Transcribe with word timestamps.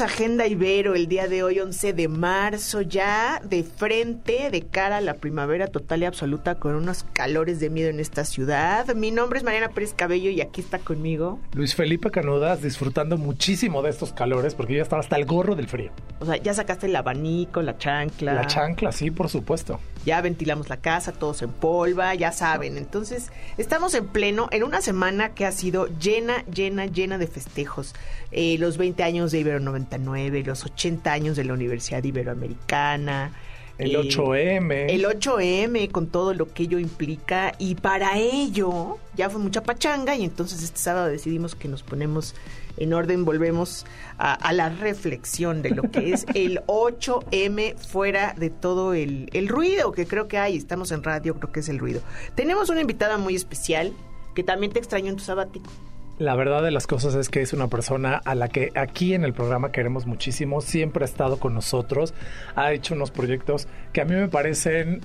Agenda 0.00 0.46
Ibero, 0.46 0.94
el 0.94 1.06
día 1.08 1.26
de 1.26 1.42
hoy 1.42 1.58
11 1.58 1.92
de 1.94 2.08
marzo, 2.08 2.82
ya 2.82 3.40
de 3.42 3.62
frente, 3.62 4.50
de 4.50 4.62
cara 4.62 4.98
a 4.98 5.00
la 5.00 5.14
primavera 5.14 5.68
total 5.68 6.02
y 6.02 6.04
absoluta 6.04 6.56
con 6.56 6.74
unos 6.74 7.04
calores 7.12 7.60
de 7.60 7.70
miedo 7.70 7.88
en 7.88 8.00
esta 8.00 8.24
ciudad. 8.24 8.94
Mi 8.94 9.10
nombre 9.10 9.38
es 9.38 9.44
Mariana 9.44 9.70
Pérez 9.70 9.94
Cabello 9.94 10.30
y 10.30 10.40
aquí 10.40 10.60
está 10.60 10.78
conmigo. 10.78 11.40
Luis 11.54 11.74
Felipe 11.74 12.10
Canudas 12.10 12.62
disfrutando 12.62 13.16
muchísimo 13.16 13.82
de 13.82 13.90
estos 13.90 14.12
calores 14.12 14.54
porque 14.54 14.74
ya 14.74 14.82
estaba 14.82 15.00
hasta 15.00 15.16
el 15.16 15.24
gorro 15.24 15.54
del 15.54 15.68
frío. 15.68 15.92
O 16.20 16.26
sea, 16.26 16.36
ya 16.36 16.52
sacaste 16.52 16.86
el 16.86 16.96
abanico, 16.96 17.62
la 17.62 17.78
chancla. 17.78 18.34
La 18.34 18.46
chancla, 18.46 18.92
sí, 18.92 19.10
por 19.10 19.28
supuesto. 19.30 19.80
Ya 20.06 20.20
ventilamos 20.20 20.68
la 20.68 20.76
casa, 20.76 21.12
todos 21.12 21.42
en 21.42 21.50
polva, 21.50 22.14
ya 22.14 22.30
saben. 22.30 22.78
Entonces, 22.78 23.30
estamos 23.58 23.92
en 23.94 24.06
pleno, 24.06 24.48
en 24.52 24.62
una 24.62 24.80
semana 24.80 25.34
que 25.34 25.44
ha 25.44 25.52
sido 25.52 25.88
llena, 25.98 26.44
llena, 26.44 26.86
llena 26.86 27.18
de 27.18 27.26
festejos. 27.26 27.92
Eh, 28.30 28.56
los 28.58 28.78
20 28.78 29.02
años 29.02 29.32
de 29.32 29.40
Ibero 29.40 29.58
99, 29.58 30.44
los 30.44 30.64
80 30.64 31.12
años 31.12 31.36
de 31.36 31.44
la 31.44 31.54
Universidad 31.54 32.04
Iberoamericana. 32.04 33.32
El 33.78 33.94
eh, 33.94 33.98
8M. 33.98 34.86
El 34.88 35.04
8M 35.04 35.90
con 35.90 36.06
todo 36.06 36.34
lo 36.34 36.52
que 36.52 36.62
ello 36.62 36.78
implica 36.78 37.54
y 37.58 37.74
para 37.74 38.16
ello 38.16 38.98
ya 39.16 39.28
fue 39.28 39.40
mucha 39.40 39.62
pachanga 39.62 40.14
y 40.14 40.24
entonces 40.24 40.62
este 40.62 40.78
sábado 40.78 41.08
decidimos 41.08 41.54
que 41.54 41.68
nos 41.68 41.82
ponemos 41.82 42.34
en 42.76 42.92
orden, 42.92 43.24
volvemos 43.24 43.86
a, 44.18 44.34
a 44.34 44.52
la 44.52 44.68
reflexión 44.68 45.62
de 45.62 45.70
lo 45.70 45.82
que 45.90 46.12
es 46.12 46.26
el 46.34 46.60
8M 46.66 47.76
fuera 47.76 48.34
de 48.36 48.50
todo 48.50 48.94
el, 48.94 49.28
el 49.32 49.48
ruido 49.48 49.92
que 49.92 50.06
creo 50.06 50.28
que 50.28 50.38
hay, 50.38 50.56
estamos 50.56 50.92
en 50.92 51.02
radio, 51.02 51.34
creo 51.34 51.52
que 51.52 51.60
es 51.60 51.68
el 51.68 51.78
ruido. 51.78 52.00
Tenemos 52.34 52.70
una 52.70 52.80
invitada 52.80 53.18
muy 53.18 53.34
especial 53.34 53.92
que 54.34 54.42
también 54.42 54.72
te 54.72 54.78
extrañó 54.78 55.10
en 55.10 55.16
tu 55.16 55.24
sabático. 55.24 55.70
La 56.18 56.34
verdad 56.34 56.62
de 56.62 56.70
las 56.70 56.86
cosas 56.86 57.14
es 57.14 57.28
que 57.28 57.42
es 57.42 57.52
una 57.52 57.68
persona 57.68 58.22
a 58.24 58.34
la 58.34 58.48
que 58.48 58.70
aquí 58.74 59.12
en 59.12 59.22
el 59.22 59.34
programa 59.34 59.70
queremos 59.70 60.06
muchísimo, 60.06 60.62
siempre 60.62 61.04
ha 61.04 61.04
estado 61.04 61.38
con 61.38 61.52
nosotros, 61.52 62.14
ha 62.54 62.72
hecho 62.72 62.94
unos 62.94 63.10
proyectos 63.10 63.68
que 63.92 64.00
a 64.00 64.06
mí 64.06 64.14
me 64.14 64.28
parecen 64.28 65.02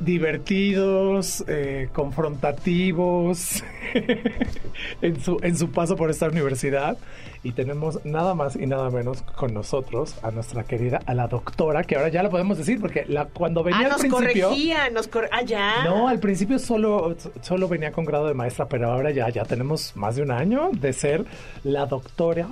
divertidos, 0.00 1.44
eh, 1.48 1.88
confrontativos 1.92 3.62
en, 5.02 5.20
su, 5.20 5.38
en 5.42 5.56
su 5.56 5.70
paso 5.70 5.96
por 5.96 6.10
esta 6.10 6.28
universidad. 6.28 6.96
Y 7.42 7.52
tenemos 7.52 8.04
nada 8.04 8.34
más 8.34 8.56
y 8.56 8.66
nada 8.66 8.90
menos 8.90 9.22
con 9.22 9.54
nosotros 9.54 10.16
a 10.22 10.32
nuestra 10.32 10.64
querida, 10.64 11.00
a 11.06 11.14
la 11.14 11.28
doctora, 11.28 11.84
que 11.84 11.94
ahora 11.94 12.08
ya 12.08 12.22
la 12.22 12.28
podemos 12.28 12.58
decir, 12.58 12.80
porque 12.80 13.04
la, 13.06 13.26
cuando 13.26 13.62
venía 13.62 13.82
ah, 13.82 13.84
al 13.84 13.90
nos 13.90 14.00
principio... 14.00 14.48
corregía, 14.48 14.90
nos 14.90 15.06
cor 15.06 15.28
ah, 15.30 15.42
ya. 15.42 15.84
No, 15.84 16.08
al 16.08 16.18
principio 16.18 16.58
solo, 16.58 17.14
solo 17.42 17.68
venía 17.68 17.92
con 17.92 18.04
grado 18.04 18.26
de 18.26 18.34
maestra, 18.34 18.66
pero 18.66 18.90
ahora 18.90 19.12
ya, 19.12 19.28
ya 19.28 19.44
tenemos 19.44 19.94
más 19.94 20.16
de 20.16 20.22
un 20.22 20.32
año 20.32 20.70
de 20.72 20.92
ser 20.92 21.24
la 21.62 21.86
doctora 21.86 22.48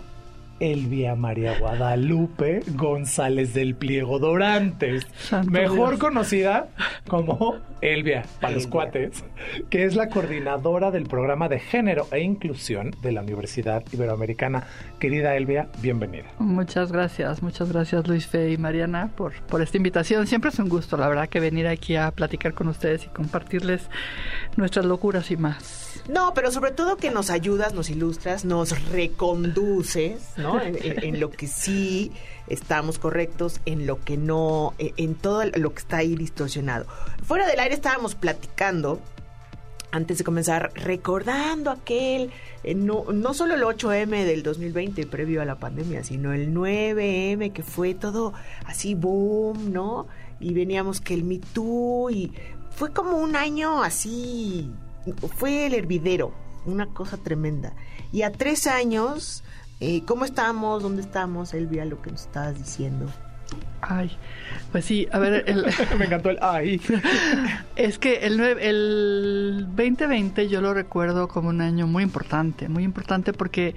Elvia 0.61 1.15
María 1.15 1.59
Guadalupe 1.59 2.63
González 2.75 3.55
del 3.55 3.75
Pliego 3.75 4.19
Dorantes, 4.19 5.07
Santo 5.17 5.51
mejor 5.51 5.91
Dios. 5.91 6.01
conocida 6.01 6.69
como 7.09 7.57
Elvia 7.81 8.25
para 8.41 8.55
los 8.55 8.67
cuates, 8.67 9.25
que 9.71 9.85
es 9.85 9.95
la 9.95 10.09
coordinadora 10.09 10.91
del 10.91 11.05
programa 11.05 11.49
de 11.49 11.61
género 11.61 12.07
e 12.13 12.21
inclusión 12.21 12.95
de 13.03 13.13
la 13.13 13.23
Universidad 13.23 13.85
Iberoamericana. 13.93 14.65
Querida 14.99 15.37
Elvia, 15.37 15.69
bienvenida. 15.83 16.25
Muchas 16.39 16.91
gracias, 16.93 17.43
muchas 17.43 17.71
gracias 17.71 18.07
Luis 18.09 18.27
Fe 18.27 18.53
y 18.53 18.59
Mariana 18.59 19.11
por, 19.17 19.35
por 19.43 19.61
esta 19.61 19.77
invitación. 19.77 20.27
Siempre 20.27 20.51
es 20.51 20.59
un 20.59 20.69
gusto, 20.69 20.97
la 20.97 21.09
verdad, 21.09 21.29
que 21.29 21.41
venir 21.41 21.67
aquí 21.67 21.97
a 21.97 22.11
platicar 22.11 22.55
con 22.55 22.69
ustedes 22.69 23.05
y 23.05 23.09
compartirles 23.09 23.89
nuestras 24.57 24.85
locuras 24.85 25.31
y 25.31 25.37
más. 25.37 26.03
No, 26.09 26.35
pero 26.35 26.51
sobre 26.51 26.71
todo 26.71 26.97
que 26.97 27.11
nos 27.11 27.31
ayudas, 27.31 27.73
nos 27.75 27.89
ilustras, 27.91 28.45
nos 28.45 28.71
reconduces, 28.91 30.21
¿no? 30.37 30.61
En, 30.63 30.77
en- 30.83 31.05
en 31.05 31.21
lo 31.21 31.31
que 31.31 31.47
sí 31.47 32.13
estamos 32.47 32.99
correctos, 32.99 33.61
en 33.67 33.87
lo 33.87 34.03
que 34.05 34.17
no, 34.17 34.75
en, 34.79 34.93
en 34.97 35.15
todo 35.15 35.45
lo 35.47 35.73
que 35.73 35.79
está 35.81 35.99
ahí 35.99 36.15
distorsionado. 36.15 36.87
Fuera 37.25 37.47
del 37.47 37.59
aire 37.61 37.75
estábamos 37.75 38.15
platicando, 38.15 39.01
antes 39.93 40.19
de 40.19 40.25
comenzar, 40.25 40.73
recordando 40.75 41.71
aquel, 41.71 42.31
eh, 42.65 42.75
no, 42.75 43.05
no 43.13 43.33
solo 43.33 43.55
el 43.55 43.63
8M 43.63 44.25
del 44.25 44.43
2020 44.43 45.07
previo 45.07 45.41
a 45.41 45.45
la 45.45 45.55
pandemia, 45.59 46.03
sino 46.05 46.33
el 46.33 46.53
9M 46.53 47.53
que 47.53 47.63
fue 47.63 47.95
todo 47.95 48.35
así 48.67 48.95
boom, 48.95 49.73
¿no? 49.73 50.07
Y 50.41 50.53
veníamos 50.53 51.01
que 51.01 51.15
el 51.15 51.23
Me 51.25 51.39
Too 51.39 52.11
y 52.11 52.33
fue 52.75 52.93
como 52.93 53.19
un 53.19 53.37
año 53.37 53.83
así, 53.83 54.71
fue 55.37 55.67
el 55.67 55.75
hervidero, 55.75 56.33
una 56.67 56.87
cosa 56.87 57.17
tremenda. 57.17 57.73
Y 58.13 58.23
a 58.23 58.33
tres 58.33 58.67
años, 58.67 59.45
eh, 59.81 60.03
¿cómo 60.07 60.25
estamos? 60.25 60.83
¿Dónde 60.83 61.03
estamos? 61.03 61.55
Elvia, 61.55 61.85
lo 61.85 62.01
que 62.03 62.11
nos 62.11 62.23
estabas 62.23 62.57
diciendo. 62.57 63.07
Ay, 63.81 64.17
pues 64.73 64.87
sí, 64.87 65.07
a 65.13 65.19
ver, 65.19 65.45
el, 65.47 65.67
Me 65.99 66.07
encantó 66.07 66.31
el 66.31 66.39
ay. 66.41 66.81
es 67.77 67.99
que 67.99 68.27
el, 68.27 68.41
el 68.41 69.67
2020 69.69 70.49
yo 70.49 70.61
lo 70.61 70.73
recuerdo 70.73 71.29
como 71.29 71.51
un 71.51 71.61
año 71.61 71.87
muy 71.87 72.03
importante, 72.03 72.69
muy 72.69 72.83
importante 72.83 73.33
porque 73.33 73.75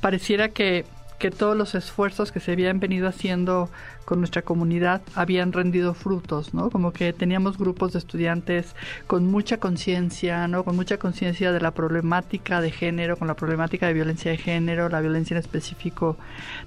pareciera 0.00 0.48
que, 0.48 0.86
que 1.18 1.30
todos 1.30 1.56
los 1.56 1.74
esfuerzos 1.74 2.32
que 2.32 2.40
se 2.40 2.52
habían 2.52 2.80
venido 2.80 3.08
haciendo 3.08 3.70
con 4.06 4.20
nuestra 4.20 4.42
comunidad 4.42 5.02
habían 5.14 5.52
rendido 5.52 5.92
frutos, 5.92 6.54
¿no? 6.54 6.70
Como 6.70 6.92
que 6.92 7.12
teníamos 7.12 7.58
grupos 7.58 7.92
de 7.92 7.98
estudiantes 7.98 8.76
con 9.06 9.26
mucha 9.26 9.58
conciencia, 9.58 10.46
¿no? 10.46 10.64
Con 10.64 10.76
mucha 10.76 10.98
conciencia 10.98 11.50
de 11.52 11.60
la 11.60 11.72
problemática 11.72 12.60
de 12.60 12.70
género, 12.70 13.16
con 13.16 13.26
la 13.26 13.34
problemática 13.34 13.88
de 13.88 13.94
violencia 13.94 14.30
de 14.30 14.38
género, 14.38 14.88
la 14.88 15.00
violencia 15.00 15.34
en 15.34 15.40
específico 15.40 16.16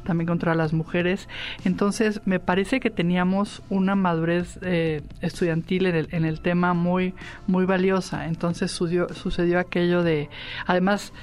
también 0.04 0.28
contra 0.28 0.54
las 0.54 0.74
mujeres. 0.74 1.30
Entonces, 1.64 2.22
me 2.26 2.40
parece 2.40 2.82
que 2.82 2.90
teníamos 2.90 3.62
una 3.70 3.96
madurez 3.96 4.60
eh, 4.62 5.02
estudiantil 5.22 5.86
en 5.86 5.96
el, 5.96 6.08
en 6.12 6.26
el 6.26 6.42
tema 6.42 6.74
muy, 6.74 7.14
muy 7.48 7.66
valiosa. 7.66 8.28
Entonces, 8.28 8.72
sucedió, 8.72 9.14
sucedió 9.14 9.60
aquello 9.60 10.04
de, 10.04 10.30
además, 10.66 11.14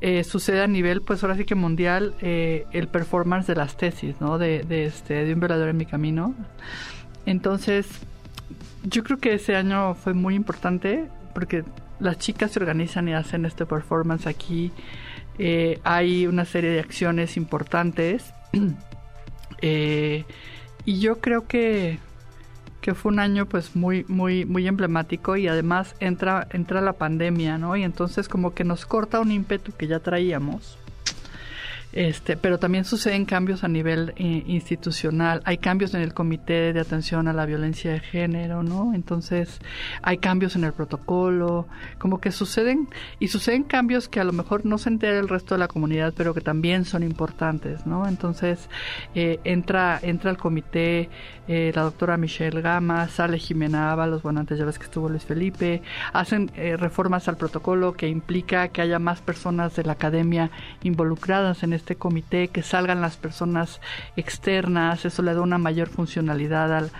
eh, 0.00 0.24
sucede 0.24 0.62
a 0.62 0.66
nivel, 0.66 1.00
pues 1.02 1.22
ahora 1.22 1.36
sí 1.36 1.44
que 1.44 1.54
mundial, 1.54 2.14
eh, 2.20 2.66
el 2.72 2.88
performance 2.88 3.46
de 3.46 3.54
las 3.54 3.76
tesis, 3.76 4.20
¿no? 4.20 4.38
De, 4.38 4.64
este, 4.84 5.24
de 5.24 5.32
un 5.32 5.40
violador 5.40 5.68
en 5.68 5.76
mi 5.76 5.86
camino. 5.86 6.34
Entonces, 7.24 7.86
yo 8.84 9.02
creo 9.02 9.18
que 9.18 9.34
ese 9.34 9.56
año 9.56 9.94
fue 9.94 10.14
muy 10.14 10.34
importante 10.34 11.06
porque 11.34 11.64
las 11.98 12.18
chicas 12.18 12.52
se 12.52 12.60
organizan 12.60 13.08
y 13.08 13.14
hacen 13.14 13.46
este 13.46 13.64
performance 13.66 14.26
aquí. 14.26 14.70
Eh, 15.38 15.80
hay 15.82 16.26
una 16.26 16.44
serie 16.44 16.70
de 16.70 16.80
acciones 16.80 17.36
importantes. 17.36 18.32
Y 20.88 21.00
yo 21.00 21.20
creo 21.20 21.48
que, 21.48 21.98
que 22.80 22.94
fue 22.94 23.12
un 23.12 23.18
año 23.18 23.46
pues 23.46 23.74
muy, 23.74 24.04
muy, 24.08 24.44
muy 24.44 24.66
emblemático 24.66 25.36
y 25.36 25.48
además 25.48 25.94
entra, 26.00 26.46
entra 26.52 26.80
la 26.80 26.92
pandemia, 26.94 27.58
¿no? 27.58 27.76
Y 27.76 27.82
entonces 27.82 28.28
como 28.28 28.54
que 28.54 28.64
nos 28.64 28.86
corta 28.86 29.20
un 29.20 29.32
ímpetu 29.32 29.72
que 29.72 29.86
ya 29.86 30.00
traíamos. 30.00 30.78
Este, 31.92 32.36
pero 32.36 32.58
también 32.58 32.84
suceden 32.84 33.24
cambios 33.24 33.64
a 33.64 33.68
nivel 33.68 34.12
eh, 34.16 34.44
institucional. 34.46 35.40
Hay 35.44 35.58
cambios 35.58 35.94
en 35.94 36.02
el 36.02 36.12
Comité 36.12 36.72
de 36.72 36.80
Atención 36.80 37.26
a 37.26 37.32
la 37.32 37.46
Violencia 37.46 37.92
de 37.92 38.00
Género, 38.00 38.62
¿no? 38.62 38.92
Entonces, 38.92 39.60
hay 40.02 40.18
cambios 40.18 40.56
en 40.56 40.64
el 40.64 40.72
protocolo, 40.74 41.66
como 41.98 42.20
que 42.20 42.32
suceden, 42.32 42.88
y 43.18 43.28
suceden 43.28 43.62
cambios 43.62 44.08
que 44.08 44.20
a 44.20 44.24
lo 44.24 44.32
mejor 44.32 44.66
no 44.66 44.76
se 44.78 44.90
entera 44.90 45.18
el 45.18 45.28
resto 45.28 45.54
de 45.54 45.60
la 45.60 45.68
comunidad, 45.68 46.12
pero 46.16 46.34
que 46.34 46.42
también 46.42 46.84
son 46.84 47.02
importantes, 47.02 47.86
¿no? 47.86 48.06
Entonces, 48.06 48.68
eh, 49.14 49.40
entra, 49.44 49.98
entra 50.02 50.30
al 50.30 50.36
comité 50.36 51.08
eh, 51.48 51.72
la 51.74 51.82
doctora 51.82 52.16
Michelle 52.16 52.60
Gama, 52.60 53.06
sale 53.08 53.38
Jimena 53.38 53.92
Ábalos, 53.92 54.22
bueno, 54.22 54.40
antes 54.40 54.58
ya 54.58 54.64
ves 54.64 54.78
que 54.78 54.84
estuvo 54.84 55.08
Luis 55.08 55.24
Felipe, 55.24 55.80
hacen 56.12 56.50
eh, 56.56 56.76
reformas 56.76 57.28
al 57.28 57.36
protocolo 57.36 57.92
que 57.92 58.08
implica 58.08 58.68
que 58.68 58.82
haya 58.82 58.98
más 58.98 59.20
personas 59.20 59.76
de 59.76 59.84
la 59.84 59.92
academia 59.92 60.50
involucradas 60.82 61.62
en 61.62 61.72
este 61.76 61.96
comité, 61.96 62.48
que 62.48 62.62
salgan 62.62 63.00
las 63.00 63.16
personas 63.16 63.80
externas, 64.16 65.04
eso 65.04 65.22
le 65.22 65.34
da 65.34 65.40
una 65.40 65.58
mayor 65.58 65.88
funcionalidad 65.88 66.74
al, 66.74 66.90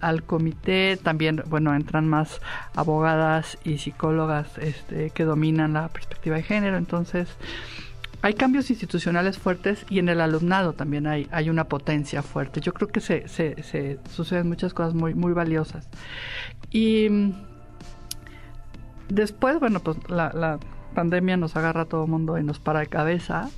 al, 0.00 0.22
comité. 0.22 0.96
También, 1.02 1.42
bueno, 1.48 1.74
entran 1.74 2.08
más 2.08 2.40
abogadas 2.74 3.58
y 3.64 3.78
psicólogas 3.78 4.58
este, 4.58 5.10
que 5.10 5.24
dominan 5.24 5.74
la 5.74 5.88
perspectiva 5.88 6.36
de 6.36 6.42
género. 6.42 6.76
Entonces, 6.76 7.28
hay 8.22 8.34
cambios 8.34 8.70
institucionales 8.70 9.38
fuertes 9.38 9.84
y 9.88 9.98
en 9.98 10.08
el 10.08 10.20
alumnado 10.20 10.72
también 10.72 11.06
hay, 11.06 11.28
hay 11.30 11.50
una 11.50 11.64
potencia 11.64 12.22
fuerte. 12.22 12.60
Yo 12.60 12.72
creo 12.72 12.88
que 12.88 13.00
se, 13.00 13.28
se, 13.28 13.62
se 13.62 13.98
suceden 14.10 14.48
muchas 14.48 14.72
cosas 14.72 14.94
muy, 14.94 15.14
muy 15.14 15.32
valiosas. 15.32 15.88
Y 16.70 17.08
mm, 17.08 17.32
después, 19.08 19.60
bueno, 19.60 19.80
pues 19.80 19.98
la, 20.08 20.32
la 20.32 20.58
pandemia 20.94 21.36
nos 21.36 21.56
agarra 21.56 21.82
a 21.82 21.84
todo 21.84 22.04
el 22.04 22.10
mundo 22.10 22.38
y 22.38 22.44
nos 22.44 22.58
para 22.58 22.80
de 22.80 22.86
cabeza 22.86 23.50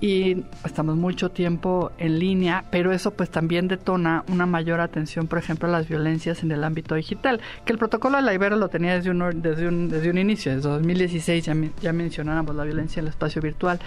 y 0.00 0.44
estamos 0.64 0.96
mucho 0.96 1.30
tiempo 1.30 1.90
en 1.98 2.18
línea, 2.18 2.64
pero 2.70 2.92
eso 2.92 3.10
pues 3.12 3.30
también 3.30 3.66
detona 3.66 4.24
una 4.28 4.46
mayor 4.46 4.80
atención, 4.80 5.26
por 5.26 5.38
ejemplo, 5.38 5.68
a 5.68 5.72
las 5.72 5.88
violencias 5.88 6.42
en 6.42 6.52
el 6.52 6.62
ámbito 6.62 6.94
digital, 6.94 7.40
que 7.64 7.72
el 7.72 7.78
protocolo 7.78 8.16
de 8.16 8.22
la 8.22 8.32
Ibero 8.32 8.56
lo 8.56 8.68
tenía 8.68 8.94
desde 8.94 9.10
un, 9.10 9.42
desde 9.42 9.66
un, 9.66 9.88
desde 9.88 10.10
un 10.10 10.18
inicio, 10.18 10.54
desde 10.54 10.68
2016 10.68 11.44
ya, 11.44 11.56
ya 11.80 11.92
mencionábamos 11.92 12.54
la 12.54 12.64
violencia 12.64 13.00
en 13.00 13.06
el 13.06 13.10
espacio 13.10 13.42
virtual, 13.42 13.80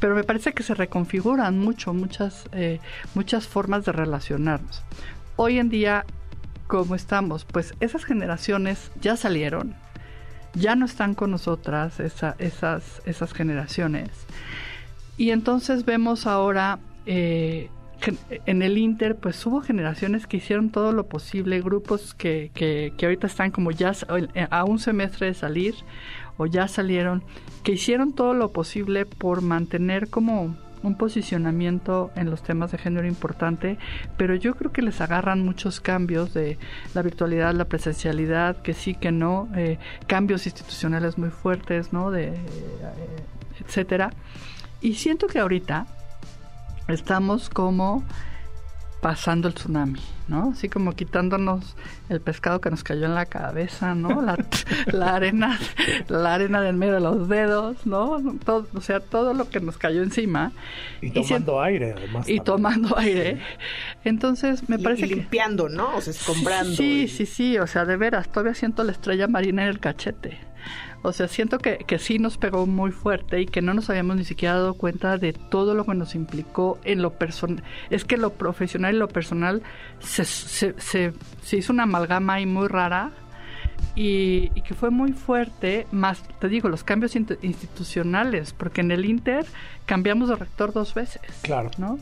pero 0.00 0.16
me 0.16 0.24
parece 0.24 0.52
que 0.52 0.64
se 0.64 0.74
reconfiguran 0.74 1.58
mucho, 1.58 1.94
muchas, 1.94 2.48
eh, 2.52 2.80
muchas 3.14 3.46
formas 3.46 3.84
de 3.84 3.92
relacionarnos. 3.92 4.82
Hoy 5.36 5.58
en 5.58 5.68
día, 5.68 6.04
¿cómo 6.66 6.96
estamos? 6.96 7.44
Pues 7.44 7.74
esas 7.78 8.04
generaciones 8.04 8.90
ya 9.00 9.16
salieron, 9.16 9.76
ya 10.54 10.74
no 10.74 10.86
están 10.86 11.14
con 11.14 11.30
nosotras 11.30 12.00
esa, 12.00 12.34
esas, 12.38 13.00
esas 13.06 13.32
generaciones. 13.32 14.10
Y 15.16 15.30
entonces 15.30 15.84
vemos 15.84 16.26
ahora 16.26 16.78
eh, 17.06 17.68
en 18.46 18.62
el 18.62 18.78
Inter, 18.78 19.16
pues 19.16 19.44
hubo 19.46 19.60
generaciones 19.60 20.26
que 20.26 20.38
hicieron 20.38 20.70
todo 20.70 20.92
lo 20.92 21.06
posible, 21.06 21.60
grupos 21.60 22.14
que, 22.14 22.50
que, 22.54 22.92
que 22.96 23.06
ahorita 23.06 23.26
están 23.26 23.50
como 23.50 23.70
ya 23.70 23.92
a 24.50 24.64
un 24.64 24.78
semestre 24.78 25.28
de 25.28 25.34
salir 25.34 25.74
o 26.36 26.46
ya 26.46 26.66
salieron, 26.68 27.22
que 27.62 27.72
hicieron 27.72 28.12
todo 28.14 28.34
lo 28.34 28.52
posible 28.52 29.06
por 29.06 29.42
mantener 29.42 30.08
como 30.08 30.56
un 30.82 30.96
posicionamiento 30.96 32.10
en 32.16 32.28
los 32.28 32.42
temas 32.42 32.72
de 32.72 32.78
género 32.78 33.06
importante, 33.06 33.78
pero 34.16 34.34
yo 34.34 34.54
creo 34.54 34.72
que 34.72 34.82
les 34.82 35.00
agarran 35.00 35.44
muchos 35.44 35.80
cambios 35.80 36.34
de 36.34 36.58
la 36.94 37.02
virtualidad, 37.02 37.54
la 37.54 37.66
presencialidad, 37.66 38.60
que 38.62 38.74
sí, 38.74 38.94
que 38.94 39.12
no, 39.12 39.48
eh, 39.54 39.78
cambios 40.06 40.46
institucionales 40.46 41.18
muy 41.18 41.30
fuertes, 41.30 41.92
¿no? 41.92 42.10
De, 42.10 42.28
eh, 42.28 42.34
etcétera. 43.64 44.10
Y 44.82 44.94
siento 44.94 45.28
que 45.28 45.38
ahorita 45.38 45.86
estamos 46.88 47.48
como 47.48 48.04
pasando 49.02 49.48
el 49.48 49.54
tsunami, 49.54 50.00
¿no? 50.28 50.52
Así 50.52 50.68
como 50.68 50.92
quitándonos 50.92 51.76
el 52.08 52.20
pescado 52.20 52.60
que 52.60 52.70
nos 52.70 52.84
cayó 52.84 53.06
en 53.06 53.16
la 53.16 53.26
cabeza, 53.26 53.96
¿no? 53.96 54.22
La, 54.22 54.38
la 54.86 55.16
arena, 55.16 55.58
la 56.08 56.34
arena 56.34 56.60
del 56.60 56.76
medio 56.76 56.94
de 56.94 57.00
los 57.00 57.28
dedos, 57.28 57.84
¿no? 57.84 58.22
Todo, 58.44 58.68
o 58.72 58.80
sea, 58.80 59.00
todo 59.00 59.34
lo 59.34 59.50
que 59.50 59.58
nos 59.60 59.76
cayó 59.76 60.04
encima. 60.04 60.52
Y 61.00 61.10
tomando 61.10 61.60
aire, 61.60 61.94
además. 61.96 62.28
Y 62.28 62.38
tomando 62.40 62.96
aire. 62.96 63.40
Entonces, 64.04 64.68
me 64.68 64.78
parece 64.78 65.06
y 65.06 65.08
limpiando, 65.10 65.68
¿no? 65.68 65.96
O 65.96 66.00
sea, 66.00 66.12
escombrando. 66.12 66.72
Sí, 66.72 67.08
sí, 67.08 67.26
sí, 67.26 67.58
o 67.58 67.66
sea, 67.66 67.84
de 67.84 67.96
veras, 67.96 68.30
todavía 68.30 68.54
siento 68.54 68.84
la 68.84 68.92
estrella 68.92 69.26
marina 69.26 69.64
en 69.64 69.68
el 69.68 69.80
cachete. 69.80 70.51
O 71.02 71.12
sea, 71.12 71.26
siento 71.26 71.58
que, 71.58 71.78
que 71.78 71.98
sí 71.98 72.18
nos 72.18 72.38
pegó 72.38 72.66
muy 72.66 72.92
fuerte 72.92 73.40
y 73.40 73.46
que 73.46 73.60
no 73.60 73.74
nos 73.74 73.90
habíamos 73.90 74.16
ni 74.16 74.24
siquiera 74.24 74.54
dado 74.54 74.74
cuenta 74.74 75.18
de 75.18 75.32
todo 75.32 75.74
lo 75.74 75.84
que 75.84 75.94
nos 75.94 76.14
implicó 76.14 76.78
en 76.84 77.02
lo 77.02 77.14
personal. 77.14 77.64
Es 77.90 78.04
que 78.04 78.16
lo 78.16 78.34
profesional 78.34 78.94
y 78.94 78.98
lo 78.98 79.08
personal 79.08 79.62
se, 79.98 80.24
se, 80.24 80.74
se, 80.78 81.12
hizo 81.56 81.72
una 81.72 81.82
amalgama 81.82 82.34
ahí 82.34 82.46
muy 82.46 82.68
rara 82.68 83.10
y, 83.96 84.48
que 84.62 84.74
fue 84.74 84.90
muy 84.90 85.12
fuerte, 85.12 85.88
más, 85.90 86.22
te 86.38 86.48
digo, 86.48 86.68
los 86.68 86.84
cambios 86.84 87.16
institucionales, 87.16 88.52
porque 88.52 88.80
en 88.80 88.92
el 88.92 89.04
Inter 89.04 89.44
cambiamos 89.86 90.28
de 90.28 90.36
rector 90.36 90.72
dos 90.72 90.94
veces. 90.94 91.22
Claro. 91.42 91.70
¿no? 91.78 91.98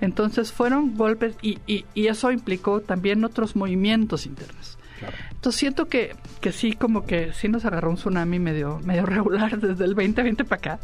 Entonces 0.00 0.52
fueron 0.52 0.96
golpes 0.96 1.36
y, 1.42 1.58
y, 1.66 1.84
y 1.92 2.06
eso 2.06 2.32
implicó 2.32 2.80
también 2.80 3.24
otros 3.24 3.56
movimientos 3.56 4.24
internos. 4.24 4.78
Entonces 5.30 5.58
siento 5.58 5.88
que, 5.88 6.16
que 6.40 6.52
sí, 6.52 6.72
como 6.72 7.06
que 7.06 7.32
sí 7.32 7.48
nos 7.48 7.64
agarró 7.64 7.90
un 7.90 7.96
tsunami 7.96 8.38
medio, 8.38 8.80
medio 8.84 9.06
regular 9.06 9.58
desde 9.60 9.84
el 9.84 9.94
2020 9.94 10.44
para 10.44 10.58
acá. 10.58 10.80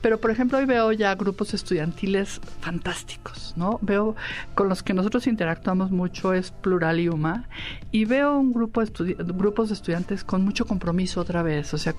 Pero 0.00 0.18
por 0.18 0.30
ejemplo 0.30 0.58
hoy 0.58 0.64
veo 0.64 0.92
ya 0.92 1.14
grupos 1.14 1.52
estudiantiles 1.52 2.40
fantásticos, 2.60 3.54
¿no? 3.56 3.78
Veo 3.82 4.16
con 4.54 4.68
los 4.68 4.82
que 4.82 4.94
nosotros 4.94 5.26
interactuamos 5.26 5.90
mucho 5.90 6.32
es 6.32 6.50
Plural 6.50 7.00
y 7.00 7.08
UMA 7.08 7.48
y 7.90 8.06
veo 8.06 8.38
un 8.38 8.52
grupo 8.52 8.82
de 8.82 9.14
grupos 9.18 9.68
de 9.68 9.74
estudiantes 9.74 10.24
con 10.24 10.42
mucho 10.42 10.66
compromiso 10.66 11.20
otra 11.20 11.42
vez. 11.42 11.74
O 11.74 11.78
sea, 11.78 11.94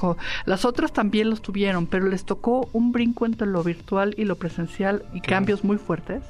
las 0.46 0.66
otras 0.66 0.94
también 0.94 1.30
los 1.30 1.42
tuvieron, 1.42 1.86
pero 1.86 2.08
les 2.08 2.26
tocó 2.26 2.70
un 2.74 2.92
brinco 2.92 3.26
entre 3.26 3.48
lo 3.48 3.64
virtual 3.64 4.16
y 4.18 4.26
lo 4.26 4.36
presencial 4.38 5.04
y 5.14 5.22
cambios 5.22 5.64
muy 5.64 5.78
fuertes. 5.78 6.24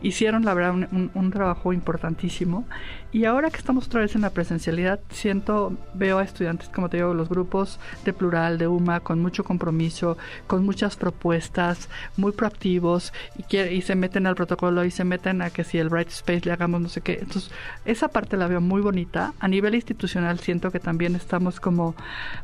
Hicieron 0.00 0.44
la 0.44 0.54
verdad 0.54 0.74
un, 0.74 1.10
un 1.14 1.30
trabajo 1.30 1.72
importantísimo 1.72 2.66
y 3.12 3.26
ahora 3.26 3.50
que 3.50 3.58
estamos 3.58 3.86
otra 3.86 4.00
vez 4.00 4.14
en 4.14 4.22
la 4.22 4.30
presencialidad, 4.30 4.98
siento, 5.10 5.76
veo 5.92 6.18
a 6.18 6.24
estudiantes, 6.24 6.70
como 6.70 6.88
te 6.88 6.96
digo, 6.96 7.12
los 7.12 7.28
grupos 7.28 7.78
de 8.06 8.14
plural, 8.14 8.56
de 8.56 8.68
UMA, 8.68 9.00
con 9.00 9.20
mucho 9.20 9.44
compromiso, 9.44 10.16
con 10.46 10.64
muchas 10.64 10.96
propuestas, 10.96 11.90
muy 12.16 12.32
proactivos, 12.32 13.12
y, 13.36 13.56
y 13.56 13.82
se 13.82 13.94
meten 13.96 14.26
al 14.26 14.34
protocolo 14.34 14.84
y 14.84 14.90
se 14.90 15.04
meten 15.04 15.42
a 15.42 15.50
que 15.50 15.62
si 15.62 15.76
el 15.76 15.90
Bright 15.90 16.08
Space 16.08 16.46
le 16.46 16.52
hagamos 16.52 16.80
no 16.80 16.88
sé 16.88 17.02
qué. 17.02 17.18
Entonces, 17.20 17.50
esa 17.84 18.08
parte 18.08 18.38
la 18.38 18.48
veo 18.48 18.62
muy 18.62 18.80
bonita. 18.80 19.34
A 19.40 19.48
nivel 19.48 19.74
institucional 19.74 20.38
siento 20.40 20.70
que 20.70 20.80
también 20.80 21.14
estamos 21.14 21.60
como 21.60 21.94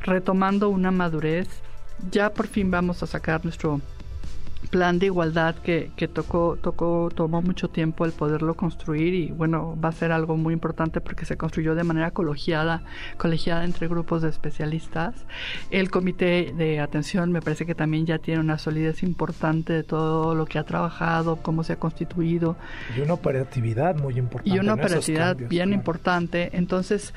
retomando 0.02 0.68
una 0.68 0.90
madurez. 0.90 1.48
Ya 2.10 2.30
por 2.30 2.46
fin 2.46 2.70
vamos 2.70 3.02
a 3.02 3.06
sacar 3.06 3.42
nuestro 3.42 3.80
plan 4.70 4.98
de 4.98 5.06
igualdad 5.06 5.54
que, 5.56 5.90
que 5.96 6.08
tocó, 6.08 6.58
tocó, 6.60 7.10
tomó 7.14 7.40
mucho 7.40 7.68
tiempo 7.68 8.04
el 8.04 8.12
poderlo 8.12 8.54
construir 8.54 9.14
y 9.14 9.30
bueno, 9.30 9.78
va 9.82 9.88
a 9.88 9.92
ser 9.92 10.12
algo 10.12 10.36
muy 10.36 10.52
importante 10.52 11.00
porque 11.00 11.24
se 11.24 11.36
construyó 11.36 11.74
de 11.74 11.84
manera 11.84 12.10
colegiada, 12.10 12.82
colegiada 13.16 13.64
entre 13.64 13.88
grupos 13.88 14.22
de 14.22 14.28
especialistas. 14.28 15.14
El 15.70 15.90
comité 15.90 16.52
de 16.56 16.80
atención 16.80 17.32
me 17.32 17.40
parece 17.40 17.66
que 17.66 17.74
también 17.74 18.04
ya 18.06 18.18
tiene 18.18 18.40
una 18.40 18.58
solidez 18.58 19.02
importante 19.02 19.72
de 19.72 19.82
todo 19.84 20.34
lo 20.34 20.44
que 20.44 20.58
ha 20.58 20.64
trabajado, 20.64 21.36
cómo 21.36 21.64
se 21.64 21.74
ha 21.74 21.76
constituido. 21.76 22.56
Y 22.96 23.00
una 23.00 23.14
operatividad 23.14 23.96
muy 23.96 24.18
importante. 24.18 24.54
Y 24.54 24.58
una 24.58 24.74
operatividad 24.74 25.36
bien 25.36 25.72
importante. 25.72 26.50
Entonces, 26.52 27.14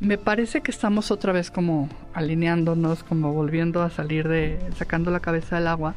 me 0.00 0.18
parece 0.18 0.62
que 0.62 0.70
estamos 0.70 1.10
otra 1.10 1.32
vez 1.32 1.50
como 1.50 1.88
alineándonos, 2.14 3.04
como 3.04 3.32
volviendo 3.32 3.82
a 3.82 3.90
salir 3.90 4.28
de, 4.28 4.58
sacando 4.76 5.10
la 5.10 5.20
cabeza 5.20 5.56
del 5.56 5.68
agua 5.68 5.94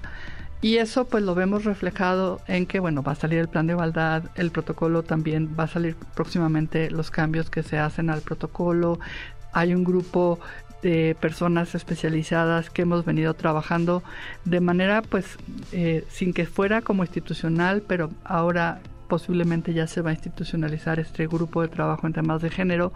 y 0.61 0.77
eso 0.77 1.05
pues 1.05 1.23
lo 1.23 1.33
vemos 1.33 1.63
reflejado 1.63 2.39
en 2.47 2.67
que, 2.67 2.79
bueno, 2.79 3.01
va 3.01 3.13
a 3.13 3.15
salir 3.15 3.39
el 3.39 3.47
plan 3.47 3.65
de 3.65 3.73
igualdad, 3.73 4.25
el 4.35 4.51
protocolo 4.51 5.01
también 5.01 5.55
va 5.59 5.63
a 5.63 5.67
salir 5.67 5.95
próximamente 6.13 6.91
los 6.91 7.09
cambios 7.09 7.49
que 7.49 7.63
se 7.63 7.79
hacen 7.79 8.11
al 8.11 8.21
protocolo. 8.21 8.99
Hay 9.53 9.73
un 9.73 9.83
grupo 9.83 10.39
de 10.83 11.15
personas 11.19 11.73
especializadas 11.75 12.69
que 12.69 12.83
hemos 12.83 13.05
venido 13.05 13.33
trabajando 13.33 14.03
de 14.45 14.59
manera 14.59 15.01
pues 15.01 15.37
eh, 15.71 16.05
sin 16.09 16.33
que 16.33 16.45
fuera 16.45 16.81
como 16.81 17.03
institucional, 17.03 17.81
pero 17.81 18.11
ahora 18.23 18.81
posiblemente 19.07 19.73
ya 19.73 19.87
se 19.87 20.01
va 20.01 20.11
a 20.11 20.13
institucionalizar 20.13 20.99
este 20.99 21.27
grupo 21.27 21.61
de 21.61 21.67
trabajo 21.67 22.07
en 22.07 22.13
temas 22.13 22.41
de 22.41 22.49
género. 22.49 22.93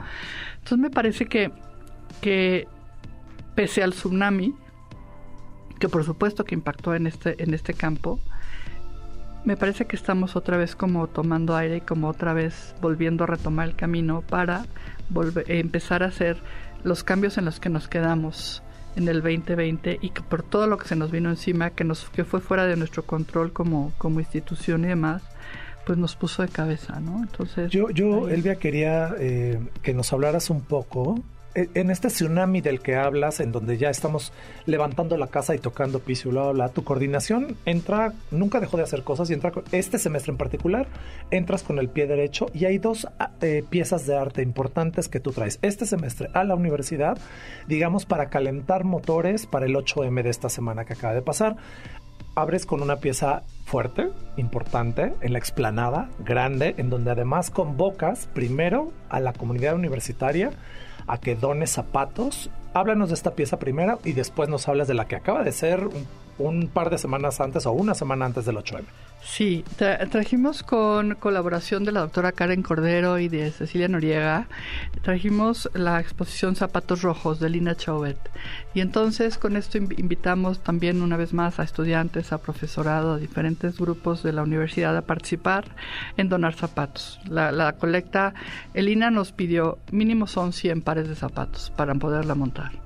Entonces 0.60 0.78
me 0.78 0.90
parece 0.90 1.26
que, 1.26 1.52
que 2.22 2.68
pese 3.56 3.84
al 3.84 3.92
tsunami, 3.92 4.54
que 5.80 5.90
por 5.90 6.04
supuesto 6.04 6.46
que 6.46 6.56
impactó 6.56 6.96
en 6.96 7.08
este, 7.08 7.42
en 7.44 7.54
este 7.54 7.74
campo, 7.74 8.20
me 9.44 9.58
parece 9.58 9.86
que 9.86 9.96
estamos 9.96 10.36
otra 10.36 10.58
vez 10.58 10.76
como 10.76 11.08
tomando 11.08 11.56
aire 11.56 11.78
y 11.78 11.82
como 11.82 12.10
otra 12.10 12.34
vez 12.34 12.76
volviendo 12.82 13.24
a 13.24 13.28
retomar 13.28 13.68
el 13.68 13.76
camino 13.76 14.22
para 14.22 14.66
volver, 15.10 15.50
empezar 15.52 16.02
a 16.04 16.08
hacer 16.08 16.38
los 16.84 17.04
cambios 17.04 17.38
en 17.38 17.46
los 17.46 17.60
que 17.60 17.70
nos 17.70 17.88
quedamos 17.88 18.64
en 18.96 19.08
el 19.08 19.22
2020 19.22 20.00
y 20.02 20.10
que 20.10 20.22
por 20.22 20.42
todo 20.42 20.68
lo 20.68 20.78
que 20.78 20.88
se 20.88 20.96
nos 20.96 21.12
vino 21.12 21.30
encima, 21.30 21.70
que, 21.70 21.84
nos, 21.84 22.10
que 22.10 22.24
fue 22.24 22.42
fuera 22.42 22.66
de 22.66 22.76
nuestro 22.76 23.04
control 23.04 23.54
como, 23.54 23.94
como 23.98 24.20
institución 24.20 24.86
y 24.86 24.88
demás, 24.88 25.22
pues 25.86 25.98
nos 25.98 26.16
puso 26.16 26.42
de 26.42 26.48
cabeza, 26.48 27.00
¿no? 27.00 27.20
Entonces... 27.22 27.70
Yo, 27.70 27.90
yo 27.92 28.30
Elvia, 28.30 28.56
quería 28.56 29.14
eh, 29.20 29.60
que 29.84 29.94
nos 29.94 30.12
hablaras 30.12 30.50
un 30.50 30.62
poco 30.62 31.22
en 31.56 31.90
este 31.90 32.10
tsunami 32.10 32.62
del 32.62 32.82
que 32.82 32.96
hablas, 32.96 33.40
en 33.40 33.52
donde 33.52 33.78
ya 33.78 33.90
estamos 33.90 34.34
levantando 34.66 35.18
la 35.18 35.28
casa 35.28 35.56
y 35.56 35.60
tocando 35.60 36.00
piso 36.00 36.30
y 36.30 36.32
bla, 36.32 36.52
bla, 36.52 36.70
tu 36.70 36.84
coordinación 36.84 37.58
entra, 37.66 38.14
nunca 38.32 38.60
dejó 38.60 38.78
de 38.78 38.84
hacer 38.84 39.04
cosas 39.04 39.30
y 39.30 39.34
entra, 39.34 39.54
este 39.72 39.98
semestre 39.98 40.32
en 40.32 40.38
particular, 40.38 40.88
entras 41.32 41.64
con 41.64 41.80
el 41.80 41.90
pie 41.90 42.08
derecho 42.08 42.48
y 42.54 42.66
hay 42.66 42.78
dos 42.78 43.08
ah, 43.20 43.32
eh, 43.42 43.64
piezas 43.70 44.06
de 44.06 44.16
arte 44.16 44.42
importantes 44.42 45.08
que 45.08 45.20
tú 45.20 45.32
traes. 45.32 45.60
Este 45.62 45.86
semestre 45.86 46.30
a 46.34 46.44
la 46.44 46.56
universidad, 46.56 47.18
digamos, 47.68 48.06
para 48.06 48.30
calentar 48.30 48.84
motores 48.84 49.46
para 49.46 49.66
el 49.66 49.76
8M 49.76 50.24
de 50.24 50.30
esta 50.30 50.50
semana 50.50 50.86
que 50.86 50.94
acaba 50.94 51.14
de 51.14 51.22
pasar 51.22 51.56
abres 52.36 52.66
con 52.66 52.82
una 52.82 52.98
pieza 52.98 53.44
fuerte, 53.66 54.12
importante, 54.38 55.14
en 55.22 55.34
la 55.34 55.40
explanada, 55.40 56.10
grande, 56.20 56.76
en 56.78 56.90
donde 56.90 57.12
además 57.12 57.50
convocas 57.50 58.28
primero 58.34 58.92
a 59.10 59.20
la 59.20 59.34
comunidad 59.34 59.76
universitaria 59.76 60.52
a 61.08 61.18
que 61.18 61.36
done 61.36 61.66
zapatos. 61.66 62.50
Háblanos 62.74 63.10
de 63.10 63.16
esta 63.16 63.32
pieza 63.32 63.58
primero 63.58 64.00
y 64.04 64.12
después 64.12 64.50
nos 64.50 64.68
hablas 64.68 64.88
de 64.88 64.94
la 64.94 65.08
que 65.08 65.16
acaba 65.16 65.44
de 65.44 65.52
ser 65.52 65.88
un 66.38 66.68
par 66.68 66.90
de 66.90 66.98
semanas 66.98 67.40
antes 67.40 67.66
o 67.66 67.72
una 67.72 67.94
semana 67.94 68.26
antes 68.26 68.46
del 68.46 68.58
8M. 68.58 68.84
Sí, 69.26 69.66
trajimos 70.12 70.62
con 70.62 71.16
colaboración 71.16 71.84
de 71.84 71.92
la 71.92 72.02
doctora 72.02 72.32
Karen 72.32 72.62
Cordero 72.62 73.18
y 73.18 73.28
de 73.28 73.52
Cecilia 73.52 73.88
Noriega, 73.88 74.48
trajimos 75.02 75.68
la 75.74 76.00
exposición 76.00 76.56
Zapatos 76.56 77.02
Rojos 77.02 77.40
de 77.40 77.50
Lina 77.50 77.76
Chauvet. 77.76 78.20
Y 78.76 78.82
entonces 78.82 79.40
con 79.40 79.58
esto 79.58 79.80
invitamos 79.80 80.60
también 80.60 81.02
una 81.02 81.18
vez 81.18 81.34
más 81.34 81.60
a 81.60 81.64
estudiantes, 81.64 82.34
a 82.34 82.38
profesorado, 82.38 83.14
a 83.14 83.18
diferentes 83.18 83.80
grupos 83.80 84.22
de 84.22 84.32
la 84.32 84.44
universidad 84.44 84.96
a 84.96 85.02
participar 85.02 85.66
en 86.18 86.30
donar 86.30 86.54
zapatos. 86.54 87.20
La, 87.28 87.52
la 87.52 87.74
colecta, 87.74 88.36
Elina 88.76 89.10
nos 89.10 89.32
pidió 89.32 89.80
mínimo 89.92 90.28
son 90.28 90.54
100 90.54 90.84
pares 90.84 91.10
de 91.10 91.16
zapatos 91.16 91.74
para 91.76 91.96
poderla 91.96 92.36
montar 92.36 92.85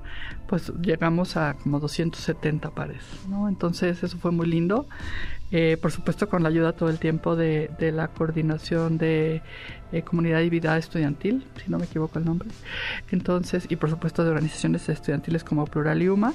pues 0.50 0.72
llegamos 0.82 1.36
a 1.36 1.54
como 1.54 1.78
270 1.78 2.70
pares, 2.70 3.04
¿no? 3.28 3.48
Entonces 3.48 4.02
eso 4.02 4.18
fue 4.18 4.32
muy 4.32 4.48
lindo. 4.48 4.88
Eh, 5.52 5.76
por 5.80 5.92
supuesto 5.92 6.28
con 6.28 6.42
la 6.42 6.48
ayuda 6.48 6.72
todo 6.72 6.90
el 6.90 6.98
tiempo 6.98 7.36
de, 7.36 7.70
la 7.78 8.08
coordinación 8.08 8.98
de 8.98 9.42
eh, 9.92 10.02
comunidad 10.02 10.40
y 10.40 10.50
vida 10.50 10.76
estudiantil, 10.76 11.46
si 11.64 11.70
no 11.70 11.78
me 11.78 11.84
equivoco 11.84 12.18
el 12.18 12.24
nombre. 12.24 12.48
Entonces, 13.12 13.66
y 13.68 13.76
por 13.76 13.90
supuesto 13.90 14.24
de 14.24 14.30
organizaciones 14.30 14.88
estudiantiles 14.88 15.44
como 15.44 15.66
Plural 15.66 16.02
y 16.02 16.08
UMA. 16.08 16.32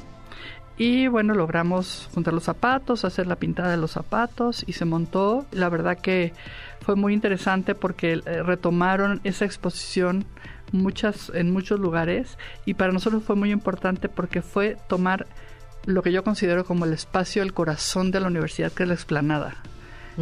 Y 0.77 1.07
bueno, 1.07 1.33
logramos 1.33 2.09
juntar 2.13 2.33
los 2.33 2.43
zapatos, 2.43 3.03
hacer 3.03 3.27
la 3.27 3.35
pintada 3.35 3.71
de 3.71 3.77
los 3.77 3.91
zapatos 3.91 4.63
y 4.65 4.73
se 4.73 4.85
montó. 4.85 5.45
La 5.51 5.67
verdad 5.67 5.97
que 5.97 6.31
fue 6.79 6.95
muy 6.95 7.13
interesante 7.13 7.75
porque 7.75 8.13
eh, 8.13 8.43
retomaron 8.43 9.19
esa 9.25 9.43
exposición 9.43 10.23
muchas, 10.71 11.31
en 11.33 11.51
muchos 11.51 11.79
lugares 11.79 12.37
y 12.65 12.73
para 12.73 12.91
nosotros 12.91 13.23
fue 13.23 13.35
muy 13.35 13.51
importante 13.51 14.09
porque 14.09 14.41
fue 14.41 14.77
tomar 14.87 15.27
lo 15.85 16.01
que 16.01 16.11
yo 16.11 16.23
considero 16.23 16.65
como 16.65 16.85
el 16.85 16.93
espacio, 16.93 17.43
el 17.43 17.53
corazón 17.53 18.11
de 18.11 18.19
la 18.19 18.27
universidad, 18.27 18.71
que 18.71 18.83
es 18.83 18.89
la 18.89 18.95
explanada. 18.95 19.55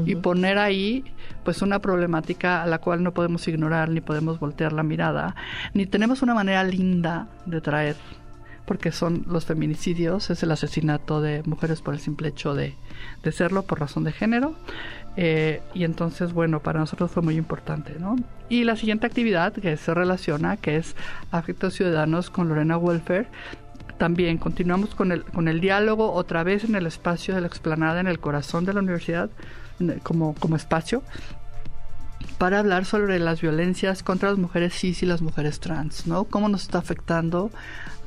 Y 0.07 0.15
poner 0.15 0.57
ahí 0.57 1.03
pues 1.43 1.61
una 1.61 1.77
problemática 1.77 2.63
a 2.63 2.65
la 2.65 2.79
cual 2.79 3.03
no 3.03 3.13
podemos 3.13 3.47
ignorar, 3.47 3.89
ni 3.89 4.01
podemos 4.01 4.39
voltear 4.39 4.73
la 4.73 4.81
mirada, 4.81 5.35
ni 5.75 5.85
tenemos 5.85 6.23
una 6.23 6.33
manera 6.33 6.63
linda 6.63 7.27
de 7.45 7.61
traer, 7.61 7.95
porque 8.65 8.91
son 8.91 9.23
los 9.27 9.45
feminicidios, 9.45 10.31
es 10.31 10.41
el 10.41 10.49
asesinato 10.49 11.21
de 11.21 11.43
mujeres 11.45 11.83
por 11.83 11.93
el 11.93 11.99
simple 11.99 12.29
hecho 12.29 12.55
de, 12.55 12.75
de 13.21 13.31
serlo 13.31 13.63
por 13.63 13.79
razón 13.79 14.03
de 14.03 14.13
género. 14.13 14.55
Eh, 15.15 15.61
y 15.73 15.83
entonces, 15.83 16.33
bueno, 16.33 16.59
para 16.61 16.79
nosotros 16.79 17.11
fue 17.11 17.21
muy 17.21 17.35
importante, 17.35 17.95
¿no? 17.99 18.15
Y 18.49 18.63
la 18.63 18.75
siguiente 18.75 19.05
actividad 19.05 19.53
que 19.53 19.77
se 19.77 19.93
relaciona, 19.93 20.57
que 20.57 20.77
es 20.77 20.95
Afectos 21.31 21.75
Ciudadanos 21.75 22.29
con 22.29 22.49
Lorena 22.49 22.77
Welfare, 22.77 23.27
también 23.97 24.37
continuamos 24.37 24.95
con 24.95 25.11
el, 25.11 25.23
con 25.23 25.47
el 25.47 25.61
diálogo 25.61 26.11
otra 26.11 26.43
vez 26.43 26.63
en 26.63 26.75
el 26.75 26.87
espacio 26.87 27.35
de 27.35 27.41
la 27.41 27.47
explanada, 27.47 27.99
en 27.99 28.07
el 28.07 28.19
corazón 28.19 28.65
de 28.65 28.73
la 28.73 28.79
universidad, 28.79 29.29
como, 30.03 30.35
como 30.35 30.55
espacio, 30.55 31.03
para 32.43 32.59
hablar 32.59 32.83
sobre 32.83 33.19
las 33.19 33.39
violencias 33.39 34.03
contra 34.03 34.29
las 34.29 34.37
mujeres 34.37 34.73
cis 34.73 35.01
y 35.01 35.05
las 35.05 35.21
mujeres 35.21 35.61
trans, 35.61 36.07
¿no? 36.07 36.25
Cómo 36.25 36.49
nos 36.49 36.63
está 36.63 36.79
afectando 36.79 37.51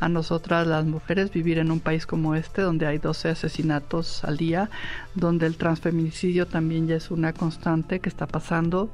a 0.00 0.08
nosotras 0.08 0.66
las 0.66 0.84
mujeres 0.84 1.32
vivir 1.32 1.58
en 1.58 1.70
un 1.70 1.80
país 1.80 2.06
como 2.06 2.34
este, 2.34 2.62
donde 2.62 2.86
hay 2.86 2.98
12 2.98 3.30
asesinatos 3.30 4.24
al 4.24 4.36
día, 4.36 4.68
donde 5.14 5.46
el 5.46 5.56
transfeminicidio 5.56 6.46
también 6.46 6.86
ya 6.86 6.96
es 6.96 7.10
una 7.10 7.32
constante 7.32 8.00
que 8.00 8.08
está 8.08 8.26
pasando. 8.26 8.90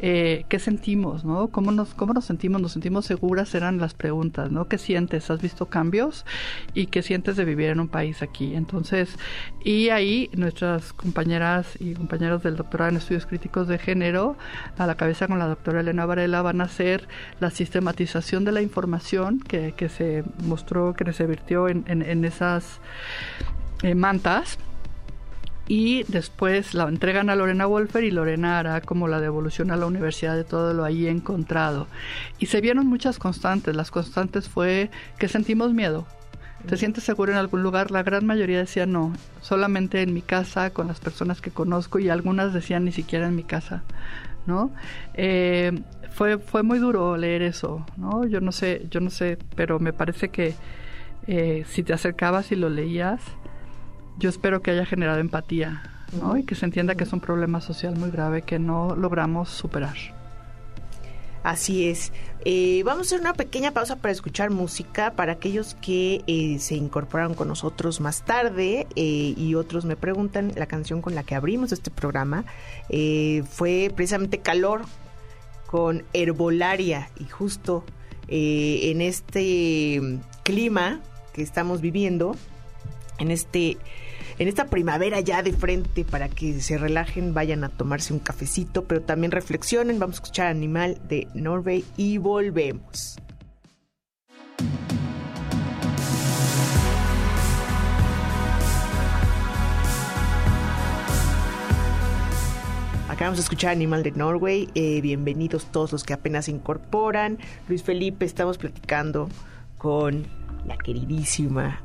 Eh, 0.00 0.44
¿Qué 0.48 0.58
sentimos? 0.58 1.24
¿no? 1.24 1.48
¿Cómo, 1.48 1.70
nos, 1.70 1.94
¿Cómo 1.94 2.12
nos 2.12 2.24
sentimos? 2.24 2.60
¿Nos 2.60 2.72
sentimos 2.72 3.06
seguras? 3.06 3.54
Eran 3.54 3.78
las 3.78 3.94
preguntas. 3.94 4.50
¿no? 4.50 4.66
¿Qué 4.66 4.78
sientes? 4.78 5.30
¿Has 5.30 5.40
visto 5.40 5.66
cambios? 5.66 6.24
¿Y 6.74 6.86
qué 6.86 7.02
sientes 7.02 7.36
de 7.36 7.44
vivir 7.44 7.68
en 7.68 7.80
un 7.80 7.88
país 7.88 8.22
aquí? 8.22 8.54
Entonces, 8.56 9.16
y 9.64 9.90
ahí 9.90 10.30
nuestras 10.32 10.92
compañeras 10.92 11.68
y 11.78 11.94
compañeros 11.94 12.42
del 12.42 12.56
doctorado 12.56 12.90
en 12.90 12.96
estudios 12.96 13.26
críticos 13.26 13.68
de 13.68 13.78
género, 13.78 14.36
a 14.80 14.86
la 14.86 14.96
cabeza 14.96 15.28
con 15.28 15.38
la 15.38 15.46
doctora 15.46 15.80
Elena 15.80 16.06
Varela, 16.06 16.40
van 16.40 16.60
a 16.60 16.64
hacer 16.64 17.06
la 17.38 17.50
sistematización 17.50 18.44
de 18.44 18.52
la 18.52 18.62
información 18.62 19.38
que, 19.40 19.72
que 19.72 19.88
se 19.90 20.24
mostró, 20.44 20.94
que 20.94 21.12
se 21.12 21.26
virtió 21.26 21.68
en, 21.68 21.84
en, 21.86 22.24
esas 22.24 22.80
eh, 23.82 23.94
mantas 23.94 24.58
y 25.68 26.04
después 26.04 26.72
la 26.72 26.84
entregan 26.84 27.28
a 27.28 27.36
Lorena 27.36 27.66
Wolfer 27.66 28.04
y 28.04 28.10
Lorena 28.10 28.58
hará 28.58 28.80
como 28.80 29.06
la 29.06 29.20
devolución 29.20 29.70
a 29.70 29.76
la 29.76 29.86
universidad 29.86 30.34
de 30.34 30.44
todo 30.44 30.72
lo 30.72 30.84
ahí 30.84 31.06
encontrado. 31.06 31.86
Y 32.38 32.46
se 32.46 32.60
vieron 32.60 32.86
muchas 32.86 33.18
constantes. 33.18 33.76
Las 33.76 33.90
constantes 33.90 34.48
fue 34.48 34.90
que 35.18 35.28
sentimos 35.28 35.72
miedo. 35.74 36.06
¿Te 36.66 36.76
sientes 36.76 37.04
seguro 37.04 37.32
en 37.32 37.38
algún 37.38 37.62
lugar? 37.62 37.90
La 37.90 38.02
gran 38.02 38.26
mayoría 38.26 38.58
decía 38.58 38.84
no, 38.84 39.12
solamente 39.40 40.02
en 40.02 40.12
mi 40.12 40.22
casa, 40.22 40.70
con 40.70 40.88
las 40.88 41.00
personas 41.00 41.40
que 41.40 41.50
conozco 41.50 41.98
y 41.98 42.08
algunas 42.08 42.52
decían 42.52 42.84
ni 42.84 42.92
siquiera 42.92 43.28
en 43.28 43.36
mi 43.36 43.44
casa, 43.44 43.82
¿no? 44.46 44.72
Eh, 45.14 45.72
fue, 46.10 46.38
fue 46.38 46.62
muy 46.62 46.78
duro 46.78 47.16
leer 47.16 47.42
eso, 47.42 47.86
¿no? 47.96 48.26
Yo 48.26 48.40
no 48.40 48.52
sé, 48.52 48.86
yo 48.90 49.00
no 49.00 49.10
sé, 49.10 49.38
pero 49.54 49.78
me 49.78 49.92
parece 49.92 50.28
que 50.28 50.54
eh, 51.26 51.64
si 51.68 51.82
te 51.82 51.92
acercabas 51.92 52.50
y 52.52 52.56
lo 52.56 52.68
leías, 52.68 53.20
yo 54.18 54.28
espero 54.28 54.62
que 54.62 54.72
haya 54.72 54.84
generado 54.84 55.20
empatía 55.20 55.82
¿no? 56.20 56.36
y 56.36 56.44
que 56.44 56.54
se 56.54 56.64
entienda 56.64 56.94
que 56.94 57.04
es 57.04 57.12
un 57.12 57.20
problema 57.20 57.60
social 57.60 57.96
muy 57.96 58.10
grave 58.10 58.42
que 58.42 58.58
no 58.58 58.94
logramos 58.96 59.48
superar. 59.48 59.96
Así 61.42 61.88
es. 61.88 62.12
Eh, 62.44 62.82
vamos 62.84 63.06
a 63.06 63.08
hacer 63.08 63.20
una 63.20 63.32
pequeña 63.32 63.72
pausa 63.72 63.96
para 63.96 64.12
escuchar 64.12 64.50
música 64.50 65.12
para 65.12 65.32
aquellos 65.32 65.74
que 65.74 66.22
eh, 66.26 66.58
se 66.58 66.74
incorporaron 66.74 67.34
con 67.34 67.48
nosotros 67.48 68.00
más 68.00 68.24
tarde 68.24 68.86
eh, 68.94 69.34
y 69.36 69.54
otros 69.54 69.84
me 69.84 69.96
preguntan, 69.96 70.52
la 70.56 70.66
canción 70.66 71.00
con 71.00 71.14
la 71.14 71.22
que 71.22 71.34
abrimos 71.34 71.72
este 71.72 71.90
programa 71.90 72.44
fue 72.88 73.92
precisamente 73.94 74.38
Calor 74.38 74.82
con 75.66 76.04
Herbolaria 76.12 77.10
y 77.18 77.24
justo 77.26 77.84
en 78.28 79.00
este 79.00 80.00
clima 80.42 81.00
que 81.32 81.42
estamos 81.42 81.80
viviendo, 81.80 82.36
en 83.18 83.30
este 83.30 83.76
en 84.40 84.48
esta 84.48 84.68
primavera 84.68 85.20
ya 85.20 85.42
de 85.42 85.52
frente 85.52 86.02
para 86.02 86.30
que 86.30 86.62
se 86.62 86.78
relajen, 86.78 87.34
vayan 87.34 87.62
a 87.62 87.68
tomarse 87.68 88.14
un 88.14 88.20
cafecito, 88.20 88.84
pero 88.84 89.02
también 89.02 89.32
reflexionen. 89.32 89.98
Vamos 89.98 90.16
a 90.16 90.20
escuchar 90.22 90.46
Animal 90.46 90.98
de 91.06 91.28
Norway 91.34 91.84
y 91.98 92.16
volvemos. 92.16 93.18
Acabamos 103.10 103.36
de 103.36 103.42
escuchar 103.42 103.72
Animal 103.72 104.02
de 104.02 104.12
Norway. 104.12 104.70
Eh, 104.74 105.02
bienvenidos 105.02 105.66
todos 105.70 105.92
los 105.92 106.02
que 106.02 106.14
apenas 106.14 106.46
se 106.46 106.52
incorporan. 106.52 107.36
Luis 107.68 107.82
Felipe, 107.82 108.24
estamos 108.24 108.56
platicando 108.56 109.28
con 109.76 110.26
la 110.66 110.78
queridísima 110.78 111.82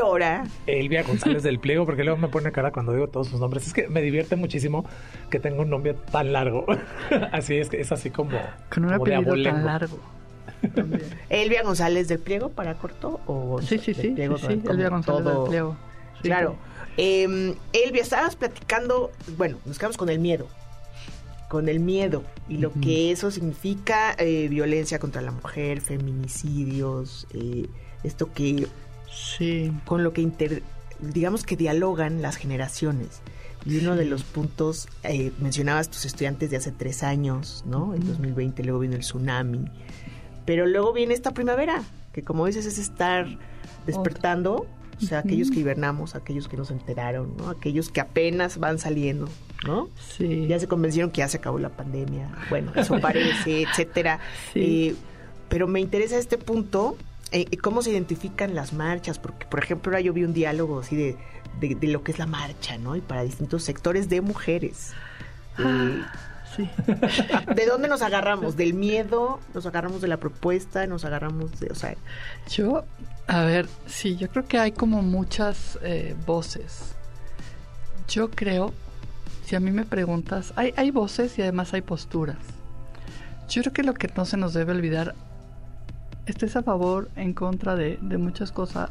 doctora. 0.00 0.44
Elvia 0.66 1.02
González 1.02 1.42
del 1.42 1.58
Pliego, 1.58 1.86
porque 1.86 2.04
luego 2.04 2.18
me 2.18 2.28
pone 2.28 2.50
cara 2.52 2.72
cuando 2.72 2.92
digo 2.92 3.08
todos 3.08 3.28
sus 3.28 3.40
nombres. 3.40 3.66
Es 3.66 3.72
que 3.72 3.88
me 3.88 4.02
divierte 4.02 4.36
muchísimo 4.36 4.84
que 5.30 5.38
tenga 5.38 5.62
un 5.62 5.70
nombre 5.70 5.94
tan 5.94 6.32
largo. 6.32 6.66
así 7.32 7.56
es 7.56 7.68
que 7.68 7.80
es 7.80 7.92
así 7.92 8.10
como. 8.10 8.38
Con 8.72 8.84
un 8.86 8.92
apellido 8.92 9.34
tan 9.42 9.64
largo. 9.64 9.98
Elvia 11.30 11.62
González 11.62 12.08
del 12.08 12.18
Pliego 12.18 12.50
para 12.50 12.74
corto 12.74 13.20
o 13.26 13.62
sí 13.62 13.78
sí 13.78 13.94
sí, 13.94 14.08
Elvia 14.08 14.28
González 14.28 15.24
del 15.24 15.44
Pliego 15.48 15.76
claro 16.22 16.56
em, 16.98 17.54
Elvia 17.72 18.02
estabas 18.02 18.36
platicando 18.36 19.10
bueno 19.38 19.58
nos 19.64 19.78
quedamos 19.78 19.96
con 19.96 20.10
el 20.10 20.18
miedo 20.18 20.48
con 21.48 21.68
el 21.70 21.80
miedo 21.80 22.24
y 22.48 22.58
lo 22.58 22.72
que 22.72 23.10
eso 23.10 23.30
significa 23.30 24.14
eh, 24.18 24.48
violencia 24.48 24.98
contra 24.98 25.22
la 25.22 25.30
mujer 25.30 25.80
feminicidios 25.80 27.26
eh, 27.32 27.66
esto 28.02 28.30
que 28.32 28.66
sí. 29.12 29.72
con 29.84 30.02
lo 30.02 30.12
que 30.12 30.20
inter, 30.20 30.62
digamos 30.98 31.44
que 31.44 31.56
dialogan 31.56 32.22
las 32.22 32.36
generaciones. 32.36 33.22
Y 33.66 33.76
uno 33.76 33.94
de 33.94 34.06
los 34.06 34.22
puntos, 34.22 34.88
eh, 35.02 35.32
mencionabas 35.38 35.90
tus 35.90 36.06
estudiantes 36.06 36.50
de 36.50 36.56
hace 36.56 36.72
tres 36.72 37.02
años, 37.02 37.62
¿no? 37.66 37.94
En 37.94 38.06
2020 38.06 38.64
luego 38.64 38.80
vino 38.80 38.94
el 38.94 39.00
tsunami. 39.00 39.66
Pero 40.46 40.66
luego 40.66 40.94
viene 40.94 41.12
esta 41.12 41.32
primavera, 41.32 41.82
que 42.12 42.22
como 42.22 42.46
dices 42.46 42.64
es 42.64 42.78
estar 42.78 43.26
despertando, 43.86 44.66
o 44.96 45.06
sea, 45.06 45.20
aquellos 45.20 45.50
que 45.50 45.60
hibernamos, 45.60 46.14
aquellos 46.14 46.48
que 46.48 46.56
nos 46.56 46.70
enteraron, 46.70 47.36
¿no? 47.36 47.50
Aquellos 47.50 47.90
que 47.90 48.00
apenas 48.00 48.58
van 48.58 48.78
saliendo, 48.78 49.28
¿no? 49.66 49.88
Sí. 50.16 50.46
Ya 50.46 50.58
se 50.58 50.66
convencieron 50.66 51.10
que 51.10 51.18
ya 51.18 51.28
se 51.28 51.38
acabó 51.38 51.58
la 51.58 51.70
pandemia. 51.70 52.30
Bueno, 52.50 52.72
eso 52.74 52.98
parece, 53.00 53.62
etcétera. 53.68 54.20
Sí. 54.52 54.88
Eh, 54.88 54.96
pero 55.48 55.66
me 55.66 55.80
interesa 55.80 56.16
este 56.16 56.38
punto 56.38 56.96
eh, 57.32 57.56
cómo 57.58 57.82
se 57.82 57.90
identifican 57.90 58.54
las 58.54 58.72
marchas, 58.72 59.18
porque 59.18 59.46
por 59.46 59.62
ejemplo 59.62 59.90
ahora 59.90 60.00
yo 60.00 60.12
vi 60.12 60.24
un 60.24 60.32
diálogo 60.32 60.80
así 60.80 60.96
de, 60.96 61.16
de, 61.60 61.86
lo 61.88 62.02
que 62.02 62.12
es 62.12 62.18
la 62.18 62.26
marcha, 62.26 62.76
¿no? 62.78 62.96
Y 62.96 63.00
para 63.00 63.22
distintos 63.22 63.62
sectores 63.62 64.08
de 64.08 64.20
mujeres. 64.20 64.92
Ah, 65.56 66.12
sí. 66.56 66.68
¿De 67.54 67.66
dónde 67.66 67.88
nos 67.88 68.02
agarramos? 68.02 68.56
¿Del 68.56 68.74
miedo? 68.74 69.38
¿Nos 69.54 69.64
agarramos 69.66 70.00
de 70.00 70.08
la 70.08 70.16
propuesta? 70.16 70.86
¿Nos 70.86 71.04
agarramos 71.04 71.60
de, 71.60 71.68
o 71.68 71.74
sea... 71.74 71.94
Yo, 72.48 72.84
a 73.28 73.44
ver, 73.44 73.68
sí, 73.86 74.16
yo 74.16 74.28
creo 74.28 74.46
que 74.46 74.58
hay 74.58 74.72
como 74.72 75.02
muchas 75.02 75.78
eh, 75.82 76.16
voces. 76.26 76.96
Yo 78.08 78.30
creo, 78.30 78.72
si 79.44 79.54
a 79.54 79.60
mí 79.60 79.70
me 79.70 79.84
preguntas, 79.84 80.52
hay, 80.56 80.74
hay 80.76 80.90
voces 80.90 81.38
y 81.38 81.42
además 81.42 81.74
hay 81.74 81.82
posturas. 81.82 82.38
Yo 83.48 83.62
creo 83.62 83.72
que 83.72 83.82
lo 83.84 83.94
que 83.94 84.10
no 84.16 84.24
se 84.24 84.36
nos 84.36 84.52
debe 84.52 84.72
olvidar 84.72 85.14
estés 86.26 86.56
a 86.56 86.62
favor, 86.62 87.08
en 87.16 87.32
contra 87.32 87.76
de, 87.76 87.98
muchas 88.18 88.52
cosas, 88.52 88.90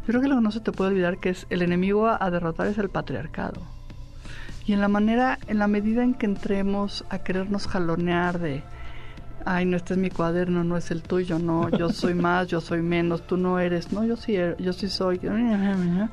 yo 0.00 0.06
creo 0.06 0.20
que 0.20 0.28
lo 0.28 0.36
que 0.36 0.42
no 0.42 0.52
se 0.52 0.60
te 0.60 0.72
puede 0.72 0.90
olvidar 0.90 1.18
que 1.18 1.30
es 1.30 1.46
el 1.50 1.62
enemigo 1.62 2.08
a, 2.08 2.30
derrotar 2.30 2.68
es 2.68 2.78
el 2.78 2.88
patriarcado. 2.88 3.60
Y 4.66 4.72
en 4.72 4.80
la 4.80 4.88
manera, 4.88 5.38
en 5.46 5.58
la 5.58 5.68
medida 5.68 6.02
en 6.02 6.14
que 6.14 6.26
entremos 6.26 7.04
a 7.08 7.18
querernos 7.18 7.66
jalonear 7.66 8.38
de, 8.38 8.62
ay, 9.44 9.64
no, 9.64 9.76
este 9.76 9.94
es 9.94 9.98
mi 9.98 10.10
cuaderno, 10.10 10.64
no 10.64 10.76
es 10.76 10.90
el 10.90 11.02
tuyo, 11.02 11.38
no, 11.38 11.68
yo 11.70 11.90
soy 11.90 12.14
más, 12.26 12.48
yo 12.48 12.60
soy 12.60 12.82
menos, 12.82 13.26
tú 13.26 13.36
no 13.36 13.58
eres, 13.58 13.92
no, 13.92 14.04
yo 14.04 14.16
sí, 14.16 14.36
er, 14.36 14.56
yo 14.58 14.72
sí 14.72 14.88
soy. 14.88 15.20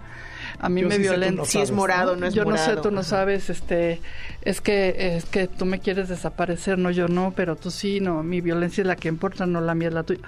A 0.64 0.70
mí 0.70 0.82
me 0.82 0.98
violenta. 0.98 1.44
si 1.44 1.60
es 1.60 1.72
morado, 1.72 2.16
no 2.16 2.26
es 2.26 2.34
yo 2.34 2.46
morado. 2.46 2.66
Yo 2.66 2.72
no 2.72 2.76
sé, 2.76 2.82
tú 2.82 2.96
no 2.96 3.04
sabes, 3.04 3.50
este, 3.50 4.00
es 4.44 4.62
que, 4.62 5.18
es 5.18 5.26
que 5.26 5.50
tú 5.50 5.66
me 5.66 5.80
quieres 5.80 6.08
desaparecer, 6.08 6.78
no, 6.80 6.90
yo 6.90 7.10
no, 7.10 7.34
pero 7.36 7.58
tú 7.58 7.70
sí, 7.70 8.00
no, 8.00 8.24
mi 8.24 8.40
violencia 8.40 8.82
es 8.82 8.88
la 8.88 8.96
que 8.96 9.10
importa, 9.10 9.46
no 9.46 9.60
la 9.60 9.76
mía 9.76 9.90
es 9.90 9.94
la 9.94 10.04
tuya. 10.04 10.22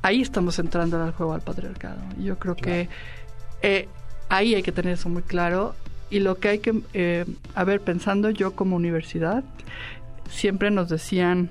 Ahí 0.00 0.22
estamos 0.22 0.58
entrando 0.58 1.02
al 1.02 1.12
juego 1.12 1.34
al 1.34 1.42
patriarcado. 1.42 2.00
Yo 2.18 2.38
creo 2.38 2.56
que 2.56 2.88
eh, 3.60 3.88
ahí 4.30 4.54
hay 4.54 4.62
que 4.62 4.72
tener 4.72 4.94
eso 4.94 5.10
muy 5.10 5.22
claro. 5.22 5.74
Y 6.08 6.20
lo 6.20 6.38
que 6.38 6.48
hay 6.48 6.58
que, 6.60 6.80
eh, 6.94 7.26
a 7.54 7.64
ver, 7.64 7.82
pensando 7.82 8.30
yo 8.30 8.56
como 8.56 8.74
universidad, 8.76 9.44
siempre 10.30 10.70
nos 10.70 10.88
decían, 10.88 11.50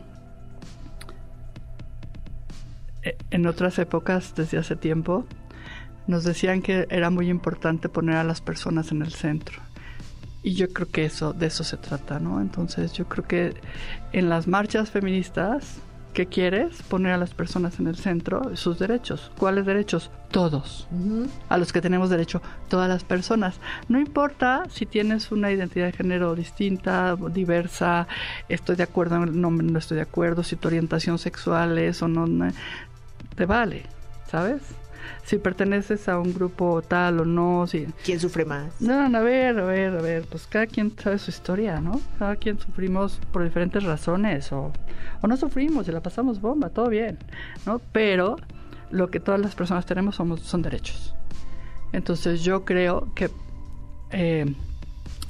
eh, 3.04 3.16
en 3.30 3.46
otras 3.46 3.78
épocas, 3.78 4.34
desde 4.36 4.58
hace 4.58 4.76
tiempo, 4.76 5.28
nos 6.12 6.26
decían 6.26 6.62
que 6.62 6.88
era 6.90 7.10
muy 7.10 7.30
importante 7.30 7.90
poner 7.90 8.18
a 8.18 8.24
las 8.24 8.42
personas 8.42 8.92
en 8.92 9.02
el 9.02 9.14
centro. 9.14 9.62
Y 10.44 10.56
yo 10.56 10.72
creo 10.74 10.90
que 10.90 11.06
eso, 11.06 11.34
de 11.34 11.48
eso 11.48 11.64
se 11.64 11.78
trata, 11.78 12.20
¿no? 12.20 12.42
Entonces 12.42 12.94
yo 12.94 13.08
creo 13.08 13.26
que 13.26 13.54
en 14.12 14.28
las 14.28 14.48
marchas 14.48 14.90
feministas, 14.92 15.78
¿qué 16.14 16.26
quieres? 16.26 16.82
Poner 16.84 17.14
a 17.14 17.18
las 17.18 17.34
personas 17.34 17.80
en 17.80 17.88
el 17.88 17.96
centro, 17.96 18.56
sus 18.58 18.78
derechos. 18.78 19.32
¿Cuáles 19.38 19.66
derechos? 19.66 20.12
Todos. 20.32 20.88
A 21.48 21.58
los 21.58 21.72
que 21.72 21.80
tenemos 21.80 22.10
derecho, 22.10 22.42
todas 22.68 22.90
las 22.90 23.06
personas. 23.06 23.60
No 23.88 24.00
importa 24.00 24.64
si 24.70 24.86
tienes 24.86 25.32
una 25.32 25.50
identidad 25.50 25.86
de 25.86 25.94
género 25.94 26.36
distinta, 26.36 27.16
diversa, 27.16 28.08
estoy 28.50 28.76
de 28.76 28.84
acuerdo, 28.84 29.26
no, 29.26 29.52
no 29.52 29.80
estoy 29.80 29.96
de 29.96 30.04
acuerdo, 30.04 30.44
si 30.44 30.58
tu 30.58 30.68
orientación 30.68 31.20
sexual 31.20 31.78
es 31.78 32.02
o 32.02 32.10
no, 32.10 32.28
te 33.36 33.46
vale, 33.46 33.84
¿sabes? 34.30 34.62
Si 35.24 35.38
perteneces 35.38 36.08
a 36.10 36.20
un 36.20 36.34
grupo 36.34 36.82
tal 36.82 37.20
o 37.20 37.26
no. 37.26 37.68
Si... 37.68 37.88
¿Quién 38.04 38.20
sufre 38.20 38.46
más? 38.46 38.82
No, 38.82 39.08
no, 39.10 39.18
a 39.18 39.22
ver, 39.22 39.60
a 39.60 39.64
ver, 39.64 39.98
a 39.98 40.02
ver, 40.02 40.24
pues 40.24 40.48
cada 40.48 40.68
quien 40.68 40.98
sabe 40.98 41.18
su 41.18 41.30
historia, 41.30 41.80
¿no? 41.80 42.02
Cada 42.20 42.36
quien 42.36 42.60
sufrimos 42.60 43.20
por 43.32 43.44
diferentes 43.44 43.84
razones 43.84 44.52
o, 44.52 44.72
o 45.22 45.28
no 45.28 45.38
sufrimos 45.38 45.88
y 45.88 45.92
la 45.92 46.02
pasamos 46.02 46.42
bomba, 46.42 46.70
todo 46.70 46.90
bien, 46.90 47.18
¿no? 47.66 47.80
Pero 47.92 48.38
lo 48.90 49.10
que 49.10 49.20
todas 49.20 49.40
las 49.40 49.56
personas 49.56 49.86
tenemos 49.86 50.16
somos, 50.16 50.42
son 50.42 50.62
derechos. 50.62 51.16
Entonces 51.94 52.44
yo 52.44 52.66
creo 52.66 53.14
que 53.16 53.30
eh, 54.12 54.54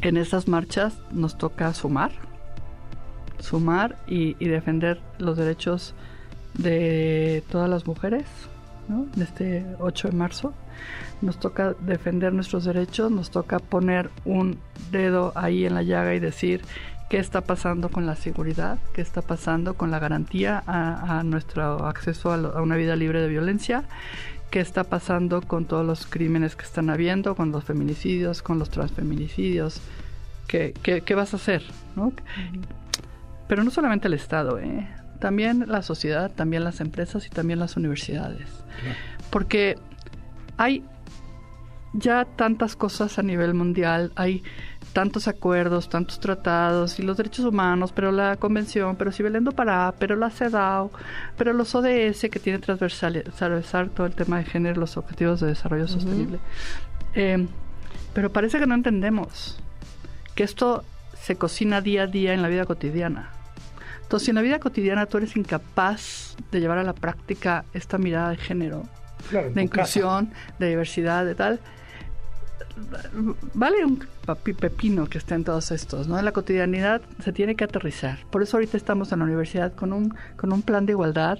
en 0.01 0.17
esas 0.17 0.47
marchas 0.47 0.97
nos 1.11 1.37
toca 1.37 1.73
sumar, 1.73 2.11
sumar 3.39 3.97
y, 4.07 4.35
y 4.43 4.47
defender 4.47 5.01
los 5.17 5.37
derechos 5.37 5.93
de 6.53 7.43
todas 7.49 7.69
las 7.69 7.85
mujeres, 7.87 8.25
¿no? 8.87 9.07
este 9.21 9.65
8 9.79 10.09
de 10.09 10.15
marzo. 10.15 10.53
Nos 11.21 11.39
toca 11.39 11.75
defender 11.79 12.33
nuestros 12.33 12.65
derechos, 12.65 13.11
nos 13.11 13.29
toca 13.29 13.59
poner 13.59 14.09
un 14.25 14.57
dedo 14.91 15.31
ahí 15.35 15.65
en 15.65 15.75
la 15.75 15.83
llaga 15.83 16.15
y 16.15 16.19
decir 16.19 16.61
qué 17.11 17.19
está 17.19 17.41
pasando 17.41 17.89
con 17.89 18.05
la 18.05 18.15
seguridad, 18.15 18.79
qué 18.93 19.01
está 19.01 19.21
pasando 19.21 19.73
con 19.73 19.91
la 19.91 19.99
garantía 19.99 20.63
a, 20.65 21.23
nuestro 21.23 21.85
acceso 21.85 22.31
a, 22.31 22.61
una 22.61 22.77
vida 22.77 22.95
libre 22.95 23.21
de 23.21 23.27
violencia, 23.27 23.83
qué 24.49 24.61
está 24.61 24.85
pasando 24.85 25.41
con 25.41 25.65
todos 25.65 25.85
los 25.85 26.05
crímenes 26.05 26.55
que 26.55 26.63
están 26.63 26.89
habiendo, 26.89 27.35
con 27.35 27.51
los 27.51 27.65
feminicidios, 27.65 28.41
con 28.41 28.59
los 28.59 28.69
transfeminicidios, 28.69 29.81
qué, 30.47 30.73
qué, 30.81 31.15
vas 31.15 31.33
a 31.33 31.35
hacer, 31.35 31.63
Pero 33.49 33.63
no 33.65 33.71
solamente 33.71 34.07
el 34.07 34.13
Estado, 34.13 34.57
¿eh? 34.59 34.87
También 35.21 35.65
la 35.67 35.83
sociedad, 35.83 36.31
también 36.31 36.65
las 36.65 36.81
empresas 36.81 37.25
y 37.27 37.29
también 37.29 37.59
las 37.59 37.77
universidades. 37.77 38.49
Porque 39.29 39.77
hay 40.57 40.83
ya 41.93 42.25
tantas 42.25 42.75
cosas 42.75 43.19
a 43.19 43.21
nivel 43.21 43.53
mundial, 43.53 44.11
hay 44.15 44.43
tantos 44.93 45.27
acuerdos, 45.27 45.89
tantos 45.89 46.19
tratados 46.19 46.99
y 46.99 47.03
los 47.03 47.17
derechos 47.17 47.45
humanos, 47.45 47.91
pero 47.93 48.11
la 48.11 48.35
convención, 48.37 48.95
pero 48.95 49.11
si 49.11 49.23
Belendo 49.23 49.51
para, 49.51 49.93
pero 49.99 50.15
la 50.15 50.29
CEDAW, 50.29 50.89
pero 51.37 51.53
los 51.53 51.75
ODS 51.75 52.27
que 52.31 52.39
tiene 52.39 52.59
transversalizar 52.59 53.89
todo 53.89 54.07
el 54.07 54.13
tema 54.13 54.39
de 54.39 54.45
género, 54.45 54.79
los 54.79 54.97
objetivos 54.97 55.39
de 55.39 55.47
desarrollo 55.47 55.87
sostenible. 55.87 56.39
Eh, 57.13 57.47
pero 58.13 58.31
parece 58.31 58.59
que 58.59 58.65
no 58.65 58.75
entendemos 58.75 59.59
que 60.33 60.43
esto 60.43 60.83
se 61.13 61.35
cocina 61.35 61.81
día 61.81 62.03
a 62.03 62.07
día 62.07 62.33
en 62.33 62.41
la 62.41 62.47
vida 62.47 62.65
cotidiana. 62.65 63.40
Entonces, 64.11 64.25
si 64.25 64.31
en 64.31 64.35
la 64.35 64.41
vida 64.41 64.59
cotidiana 64.59 65.05
tú 65.05 65.19
eres 65.19 65.37
incapaz 65.37 66.35
de 66.51 66.59
llevar 66.59 66.77
a 66.79 66.83
la 66.83 66.91
práctica 66.91 67.63
esta 67.73 67.97
mirada 67.97 68.31
de 68.31 68.35
género, 68.35 68.83
de 69.31 69.61
inclusión, 69.61 70.33
de 70.59 70.67
diversidad, 70.67 71.23
de 71.23 71.33
tal, 71.33 71.61
vale 73.53 73.85
un 73.85 74.05
pepino 74.59 75.07
que 75.07 75.17
esté 75.17 75.35
en 75.35 75.45
todos 75.45 75.71
estos, 75.71 76.09
¿no? 76.09 76.19
En 76.19 76.25
la 76.25 76.33
cotidianidad 76.33 77.01
se 77.23 77.31
tiene 77.31 77.55
que 77.55 77.63
aterrizar. 77.63 78.19
Por 78.31 78.43
eso 78.43 78.57
ahorita 78.57 78.75
estamos 78.75 79.13
en 79.13 79.19
la 79.19 79.23
universidad 79.23 79.73
con 79.75 79.93
un, 79.93 80.13
con 80.35 80.51
un 80.51 80.61
plan 80.61 80.85
de 80.85 80.91
igualdad 80.91 81.39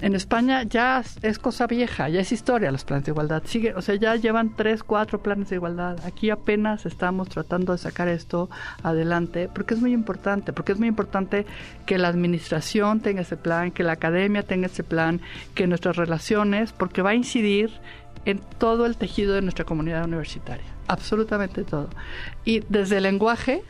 en 0.00 0.14
España 0.14 0.62
ya 0.62 1.02
es 1.22 1.38
cosa 1.38 1.66
vieja, 1.66 2.08
ya 2.08 2.20
es 2.20 2.30
historia 2.30 2.70
los 2.70 2.84
planes 2.84 3.06
de 3.06 3.10
igualdad. 3.10 3.42
Sigue, 3.46 3.74
o 3.74 3.82
sea, 3.82 3.96
ya 3.96 4.14
llevan 4.14 4.54
tres, 4.54 4.84
cuatro 4.84 5.20
planes 5.22 5.50
de 5.50 5.56
igualdad. 5.56 5.98
Aquí 6.04 6.30
apenas 6.30 6.86
estamos 6.86 7.28
tratando 7.28 7.72
de 7.72 7.78
sacar 7.78 8.06
esto 8.08 8.48
adelante, 8.82 9.48
porque 9.52 9.74
es 9.74 9.80
muy 9.80 9.92
importante, 9.92 10.52
porque 10.52 10.72
es 10.72 10.78
muy 10.78 10.88
importante 10.88 11.46
que 11.84 11.98
la 11.98 12.08
administración 12.08 13.00
tenga 13.00 13.22
ese 13.22 13.36
plan, 13.36 13.72
que 13.72 13.82
la 13.82 13.92
academia 13.92 14.44
tenga 14.44 14.66
ese 14.66 14.84
plan, 14.84 15.20
que 15.54 15.66
nuestras 15.66 15.96
relaciones, 15.96 16.72
porque 16.72 17.02
va 17.02 17.10
a 17.10 17.14
incidir 17.14 17.72
en 18.24 18.40
todo 18.58 18.86
el 18.86 18.96
tejido 18.96 19.34
de 19.34 19.42
nuestra 19.42 19.64
comunidad 19.64 20.04
universitaria, 20.04 20.66
absolutamente 20.86 21.64
todo. 21.64 21.88
Y 22.44 22.60
desde 22.68 22.98
el 22.98 23.02
lenguaje, 23.04 23.64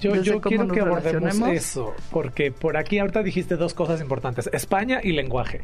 yo, 0.00 0.14
yo 0.16 0.40
quiero 0.40 0.68
que 0.68 0.80
abordemos 0.80 1.48
eso, 1.48 1.94
porque 2.10 2.52
por 2.52 2.76
aquí 2.76 2.98
ahorita 2.98 3.22
dijiste 3.22 3.56
dos 3.56 3.74
cosas 3.74 4.00
importantes, 4.00 4.48
España 4.52 5.00
y 5.02 5.12
lenguaje. 5.12 5.62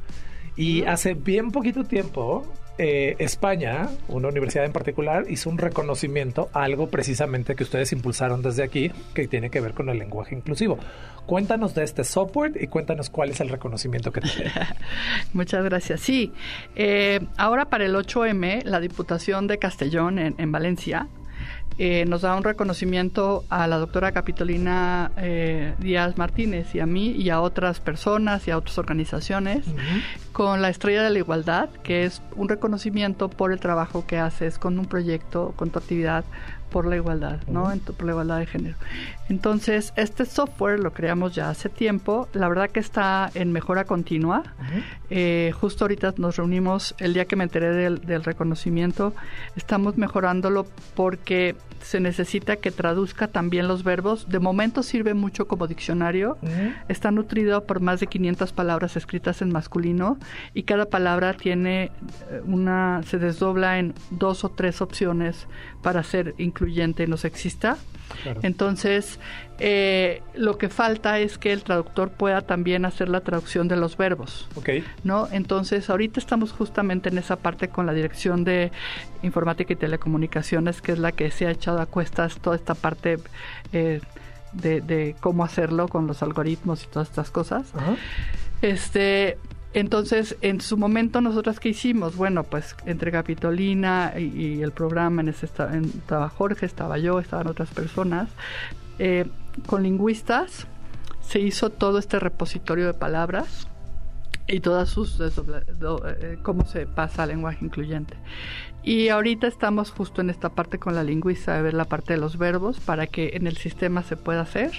Y 0.56 0.84
hace 0.84 1.14
bien 1.14 1.50
poquito 1.50 1.84
tiempo, 1.84 2.46
eh, 2.76 3.16
España, 3.18 3.88
una 4.08 4.28
universidad 4.28 4.66
en 4.66 4.72
particular, 4.72 5.24
hizo 5.30 5.48
un 5.48 5.56
reconocimiento 5.56 6.50
a 6.52 6.64
algo 6.64 6.88
precisamente 6.88 7.54
que 7.54 7.64
ustedes 7.64 7.92
impulsaron 7.92 8.42
desde 8.42 8.62
aquí, 8.62 8.90
que 9.14 9.28
tiene 9.28 9.50
que 9.50 9.60
ver 9.60 9.72
con 9.72 9.88
el 9.88 9.98
lenguaje 9.98 10.34
inclusivo. 10.34 10.78
Cuéntanos 11.24 11.74
de 11.74 11.84
este 11.84 12.04
software 12.04 12.52
y 12.60 12.66
cuéntanos 12.66 13.08
cuál 13.08 13.30
es 13.30 13.40
el 13.40 13.48
reconocimiento 13.48 14.12
que 14.12 14.20
tiene. 14.20 14.50
Muchas 15.32 15.64
gracias. 15.64 16.00
Sí, 16.00 16.32
eh, 16.76 17.20
ahora 17.38 17.66
para 17.66 17.86
el 17.86 17.94
8M, 17.94 18.64
la 18.64 18.80
Diputación 18.80 19.46
de 19.46 19.58
Castellón 19.58 20.18
en 20.18 20.52
Valencia 20.52 21.08
eh, 21.78 22.04
nos 22.06 22.22
da 22.22 22.34
un 22.36 22.44
reconocimiento 22.44 23.44
a 23.48 23.66
la 23.66 23.78
doctora 23.78 24.12
Capitolina 24.12 25.10
eh, 25.16 25.74
Díaz 25.78 26.18
Martínez 26.18 26.74
y 26.74 26.80
a 26.80 26.86
mí 26.86 27.10
y 27.10 27.30
a 27.30 27.40
otras 27.40 27.80
personas 27.80 28.46
y 28.46 28.50
a 28.50 28.58
otras 28.58 28.78
organizaciones 28.78 29.64
con 30.32 30.62
la 30.62 30.68
Estrella 30.68 31.02
de 31.02 31.10
la 31.10 31.18
Igualdad, 31.18 31.70
que 31.82 32.04
es 32.04 32.22
un 32.36 32.48
reconocimiento 32.48 33.28
por 33.28 33.52
el 33.52 33.60
trabajo 33.60 34.06
que 34.06 34.18
haces 34.18 34.58
con 34.58 34.78
un 34.78 34.86
proyecto, 34.86 35.54
con 35.56 35.70
tu 35.70 35.78
actividad 35.78 36.24
por 36.72 36.86
la 36.86 36.96
igualdad, 36.96 37.38
¿no? 37.46 37.70
por 37.96 38.06
la 38.06 38.12
igualdad 38.12 38.38
de 38.38 38.46
género. 38.46 38.76
Entonces, 39.28 39.92
este 39.96 40.24
software 40.24 40.80
lo 40.80 40.92
creamos 40.92 41.34
ya 41.34 41.50
hace 41.50 41.68
tiempo. 41.68 42.28
La 42.32 42.48
verdad 42.48 42.70
que 42.70 42.80
está 42.80 43.30
en 43.34 43.52
mejora 43.52 43.84
continua. 43.84 44.42
Eh, 45.10 45.52
justo 45.60 45.84
ahorita 45.84 46.14
nos 46.16 46.36
reunimos, 46.36 46.94
el 46.98 47.14
día 47.14 47.26
que 47.26 47.36
me 47.36 47.44
enteré 47.44 47.72
del, 47.72 48.24
reconocimiento, 48.24 49.14
estamos 49.54 49.96
mejorándolo 49.98 50.66
porque 50.94 51.54
se 51.82 52.00
necesita 52.00 52.56
que 52.56 52.70
traduzca 52.70 53.28
también 53.28 53.68
los 53.68 53.84
verbos. 53.84 54.28
De 54.28 54.38
momento 54.38 54.82
sirve 54.82 55.14
mucho 55.14 55.46
como 55.46 55.66
diccionario. 55.66 56.38
Está 56.88 57.10
nutrido 57.10 57.64
por 57.64 57.80
más 57.80 58.00
de 58.00 58.06
500 58.06 58.52
palabras 58.52 58.96
escritas 58.96 59.42
en 59.42 59.52
masculino 59.52 60.18
y 60.54 60.62
cada 60.62 60.86
palabra 60.86 61.34
tiene 61.34 61.84
eh, 62.30 62.42
una 62.44 63.02
se 63.04 63.18
desdobla 63.18 63.78
en 63.78 63.94
dos 64.10 64.44
o 64.44 64.50
tres 64.50 64.80
opciones 64.80 65.46
para 65.82 66.02
ser 66.02 66.34
incluyente 66.38 67.04
y 67.04 67.06
no 67.06 67.16
sexista. 67.16 67.76
Entonces, 68.42 69.18
eh, 69.58 70.22
lo 70.34 70.58
que 70.58 70.68
falta 70.68 71.18
es 71.18 71.38
que 71.38 71.52
el 71.52 71.62
traductor 71.62 72.10
pueda 72.10 72.40
también 72.40 72.84
hacer 72.84 73.08
la 73.08 73.20
traducción 73.20 73.68
de 73.68 73.76
los 73.76 73.96
verbos. 73.96 74.48
Okay. 74.56 74.84
¿no? 75.04 75.28
Entonces, 75.30 75.88
ahorita 75.90 76.20
estamos 76.20 76.52
justamente 76.52 77.08
en 77.08 77.18
esa 77.18 77.36
parte 77.36 77.68
con 77.68 77.86
la 77.86 77.92
Dirección 77.92 78.44
de 78.44 78.72
Informática 79.22 79.72
y 79.72 79.76
Telecomunicaciones, 79.76 80.82
que 80.82 80.92
es 80.92 80.98
la 80.98 81.12
que 81.12 81.30
se 81.30 81.46
ha 81.46 81.50
echado 81.50 81.80
a 81.80 81.86
cuestas 81.86 82.36
toda 82.38 82.56
esta 82.56 82.74
parte 82.74 83.18
eh, 83.72 84.00
de, 84.52 85.16
cómo 85.20 85.44
hacerlo 85.44 85.88
con 85.88 86.06
los 86.06 86.22
algoritmos 86.22 86.84
y 86.84 86.86
todas 86.88 87.08
estas 87.08 87.30
cosas. 87.30 87.72
Este, 88.60 89.38
entonces, 89.74 90.36
en 90.42 90.60
su 90.60 90.76
momento, 90.76 91.20
nosotras 91.20 91.58
qué 91.58 91.70
hicimos? 91.70 92.16
Bueno, 92.16 92.44
pues 92.44 92.76
entre 92.84 93.10
Capitolina 93.10 94.12
y, 94.18 94.60
el 94.62 94.72
programa, 94.72 95.22
en 95.22 95.28
ese 95.28 95.46
estaba 95.46 96.28
Jorge, 96.28 96.66
estaba 96.66 96.98
yo, 96.98 97.18
estaban 97.18 97.46
otras 97.46 97.70
personas, 97.70 98.28
eh, 98.98 99.26
con 99.66 99.82
lingüistas 99.82 100.66
se 101.22 101.40
hizo 101.40 101.70
todo 101.70 101.98
este 101.98 102.18
repositorio 102.18 102.86
de 102.86 102.94
palabras 102.94 103.66
y 104.46 104.60
todas 104.60 104.88
sus 104.88 105.18
eh, 105.20 106.38
cómo 106.42 106.66
se 106.66 106.86
pasa 106.86 107.22
al 107.22 107.30
lenguaje 107.30 107.64
incluyente. 107.64 108.16
Y 108.84 109.10
ahorita 109.10 109.46
estamos 109.46 109.92
justo 109.92 110.22
en 110.22 110.30
esta 110.30 110.48
parte 110.48 110.78
con 110.80 110.96
la 110.96 111.04
lingüista 111.04 111.54
de 111.54 111.62
ver 111.62 111.74
la 111.74 111.84
parte 111.84 112.14
de 112.14 112.18
los 112.18 112.36
verbos 112.36 112.80
para 112.80 113.06
que 113.06 113.30
en 113.34 113.46
el 113.46 113.56
sistema 113.56 114.02
se 114.02 114.16
pueda 114.16 114.40
hacer. 114.40 114.72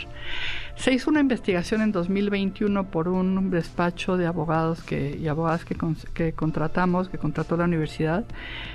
Se 0.76 0.92
hizo 0.92 1.10
una 1.10 1.22
investigación 1.22 1.82
en 1.82 1.94
2021 1.94 2.92
por 2.92 3.08
un 3.08 3.50
despacho 3.50 4.18
de 4.18 4.26
abogados 4.26 4.84
que, 4.84 5.18
y 5.18 5.28
abogadas 5.30 5.63
que, 5.63 5.78
que 6.13 6.34
contratamos, 6.34 7.08
que 7.08 7.18
contrató 7.18 7.56
la 7.56 7.63
universidad. 7.63 8.26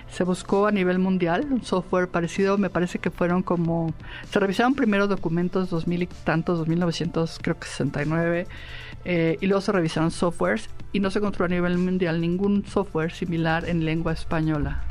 Se 0.09 0.25
buscó 0.25 0.67
a 0.67 0.73
nivel 0.73 0.99
mundial 0.99 1.47
un 1.51 1.63
software 1.63 2.09
parecido, 2.09 2.57
me 2.57 2.71
parece 2.71 2.99
que 2.99 3.11
fueron 3.11 3.43
como, 3.43 3.93
se 4.31 4.41
revisaron 4.41 4.75
primero 4.75 5.09
documentos 5.09 5.69
2000 5.69 6.05
y 6.05 6.07
tantos, 6.25 6.59
2900 6.59 7.39
creo 7.43 7.59
que 7.59 7.67
69 7.67 8.47
eh, 9.05 9.37
y 9.41 9.47
luego 9.47 9.61
se 9.61 9.73
revisaron 9.73 10.11
softwares 10.11 10.69
y 10.93 11.01
no 11.01 11.11
se 11.11 11.19
encontró 11.19 11.45
a 11.45 11.49
nivel 11.49 11.79
mundial 11.79 12.21
ningún 12.21 12.65
software 12.67 13.13
similar 13.13 13.69
en 13.69 13.85
lengua 13.85 14.13
española, 14.13 14.85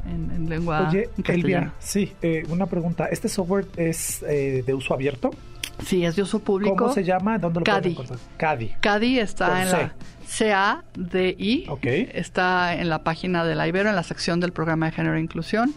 lengua 0.49 0.89
Oye, 0.89 1.09
Elvia, 1.25 1.73
sí, 1.79 2.13
eh, 2.21 2.43
una 2.49 2.65
pregunta. 2.65 3.05
¿Este 3.07 3.29
software 3.29 3.65
es 3.75 4.23
eh, 4.23 4.63
de 4.65 4.73
uso 4.73 4.93
abierto? 4.93 5.31
Sí, 5.85 6.03
es 6.03 6.15
de 6.15 6.23
uso 6.23 6.39
público. 6.39 6.75
¿Cómo 6.75 6.93
se 6.93 7.03
llama? 7.03 7.37
¿Dónde 7.37 7.59
lo 7.59 7.63
CADI. 7.63 7.91
encontrar? 7.91 8.19
CADI. 8.37 8.73
CADI 8.79 9.19
está 9.19 9.61
en 9.63 9.71
la 9.71 9.93
C-A-D-I. 10.27 11.65
Okay. 11.69 12.09
Está 12.13 12.75
en 12.75 12.89
la 12.89 13.03
página 13.03 13.45
de 13.45 13.55
la 13.55 13.67
Ibero, 13.67 13.89
en 13.89 13.95
la 13.95 14.03
sección 14.03 14.39
del 14.39 14.51
programa 14.51 14.87
de 14.87 14.91
género 14.91 15.15
e 15.15 15.21
inclusión 15.21 15.73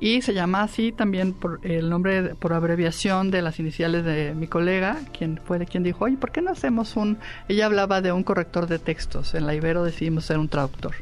y 0.00 0.22
se 0.22 0.34
llama 0.34 0.62
así 0.62 0.92
también 0.92 1.32
por 1.32 1.60
el 1.62 1.88
nombre 1.88 2.34
por 2.34 2.52
abreviación 2.52 3.30
de 3.30 3.42
las 3.42 3.58
iniciales 3.58 4.04
de 4.04 4.34
mi 4.34 4.48
colega, 4.48 4.98
quien 5.16 5.40
fue 5.42 5.58
de 5.58 5.66
quien 5.66 5.82
dijo, 5.82 6.04
oye, 6.04 6.16
¿por 6.16 6.32
qué 6.32 6.42
no 6.42 6.50
hacemos 6.50 6.96
un...? 6.96 7.16
Ella 7.48 7.66
hablaba 7.66 8.02
de 8.02 8.10
un 8.12 8.24
corrector 8.24 8.66
de 8.66 8.78
textos, 8.78 9.34
en 9.34 9.46
la 9.46 9.54
Ibero 9.54 9.84
decidimos 9.84 10.24
ser 10.24 10.38
un 10.38 10.48
traductor. 10.48 10.94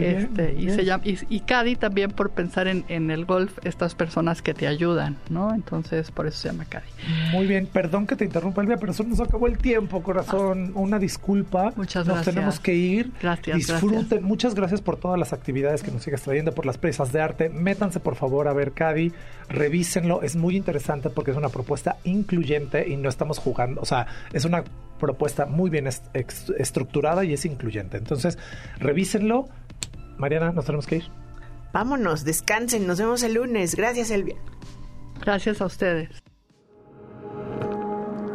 este, 0.00 0.54
y, 0.58 0.70
Se 0.70 0.84
llama, 0.84 1.04
y, 1.06 1.40
Cadi 1.40 1.76
también 1.76 2.10
por 2.10 2.30
pensar 2.30 2.68
en, 2.68 2.84
en, 2.88 3.10
el 3.10 3.26
golf, 3.26 3.58
estas 3.64 3.94
personas 3.94 4.40
que 4.40 4.54
te 4.54 4.66
ayudan, 4.66 5.18
¿no? 5.28 5.54
Entonces, 5.54 6.10
por 6.10 6.26
eso 6.26 6.38
se 6.38 6.48
llama 6.48 6.64
Cadi. 6.64 6.86
Muy 7.32 7.46
bien, 7.46 7.66
perdón 7.66 8.06
que 8.06 8.16
te 8.16 8.24
interrumpa, 8.24 8.62
Elvia, 8.62 8.78
pero 8.78 8.92
eso 8.92 9.04
nos 9.04 9.20
acabó 9.20 9.46
el 9.46 9.58
tiempo, 9.58 10.02
corazón. 10.02 10.72
Una 10.74 10.98
disculpa. 10.98 11.72
Muchas 11.76 12.06
gracias. 12.06 12.16
Nos 12.16 12.21
tenemos 12.22 12.60
que 12.60 12.74
ir. 12.74 13.12
Gracias, 13.20 13.56
Disfruten. 13.56 14.22
Muchas 14.22 14.54
gracias 14.54 14.80
por 14.80 14.96
todas 14.96 15.18
las 15.18 15.32
actividades 15.32 15.82
que 15.82 15.90
nos 15.90 16.02
sigues 16.02 16.22
trayendo, 16.22 16.52
por 16.52 16.66
las 16.66 16.78
presas 16.78 17.12
de 17.12 17.20
arte. 17.20 17.48
Métanse, 17.48 18.00
por 18.00 18.16
favor 18.16 18.48
a 18.48 18.52
ver 18.52 18.72
Cadi, 18.72 19.12
revísenlo, 19.48 20.22
es 20.22 20.36
muy 20.36 20.56
interesante 20.56 21.10
porque 21.10 21.30
es 21.30 21.36
una 21.36 21.48
propuesta 21.48 21.96
incluyente 22.04 22.88
y 22.88 22.96
no 22.96 23.08
estamos 23.08 23.38
jugando, 23.38 23.80
o 23.80 23.84
sea, 23.84 24.06
es 24.32 24.44
una 24.44 24.64
propuesta 24.98 25.46
muy 25.46 25.68
bien 25.68 25.88
estructurada 25.88 27.24
y 27.24 27.32
es 27.32 27.44
incluyente. 27.44 27.96
Entonces, 27.96 28.38
revísenlo. 28.78 29.48
Mariana, 30.16 30.52
nos 30.52 30.64
tenemos 30.64 30.86
que 30.86 30.96
ir. 30.96 31.04
Vámonos, 31.72 32.24
descansen, 32.24 32.86
nos 32.86 32.98
vemos 32.98 33.22
el 33.24 33.34
lunes. 33.34 33.74
Gracias, 33.74 34.10
Elvia. 34.10 34.36
Gracias 35.20 35.60
a 35.60 35.66
ustedes. 35.66 36.22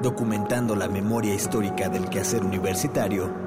Documentando 0.01 0.75
la 0.75 0.89
memoria 0.89 1.33
histórica 1.33 1.87
del 1.87 2.09
quehacer 2.09 2.43
universitario 2.43 3.46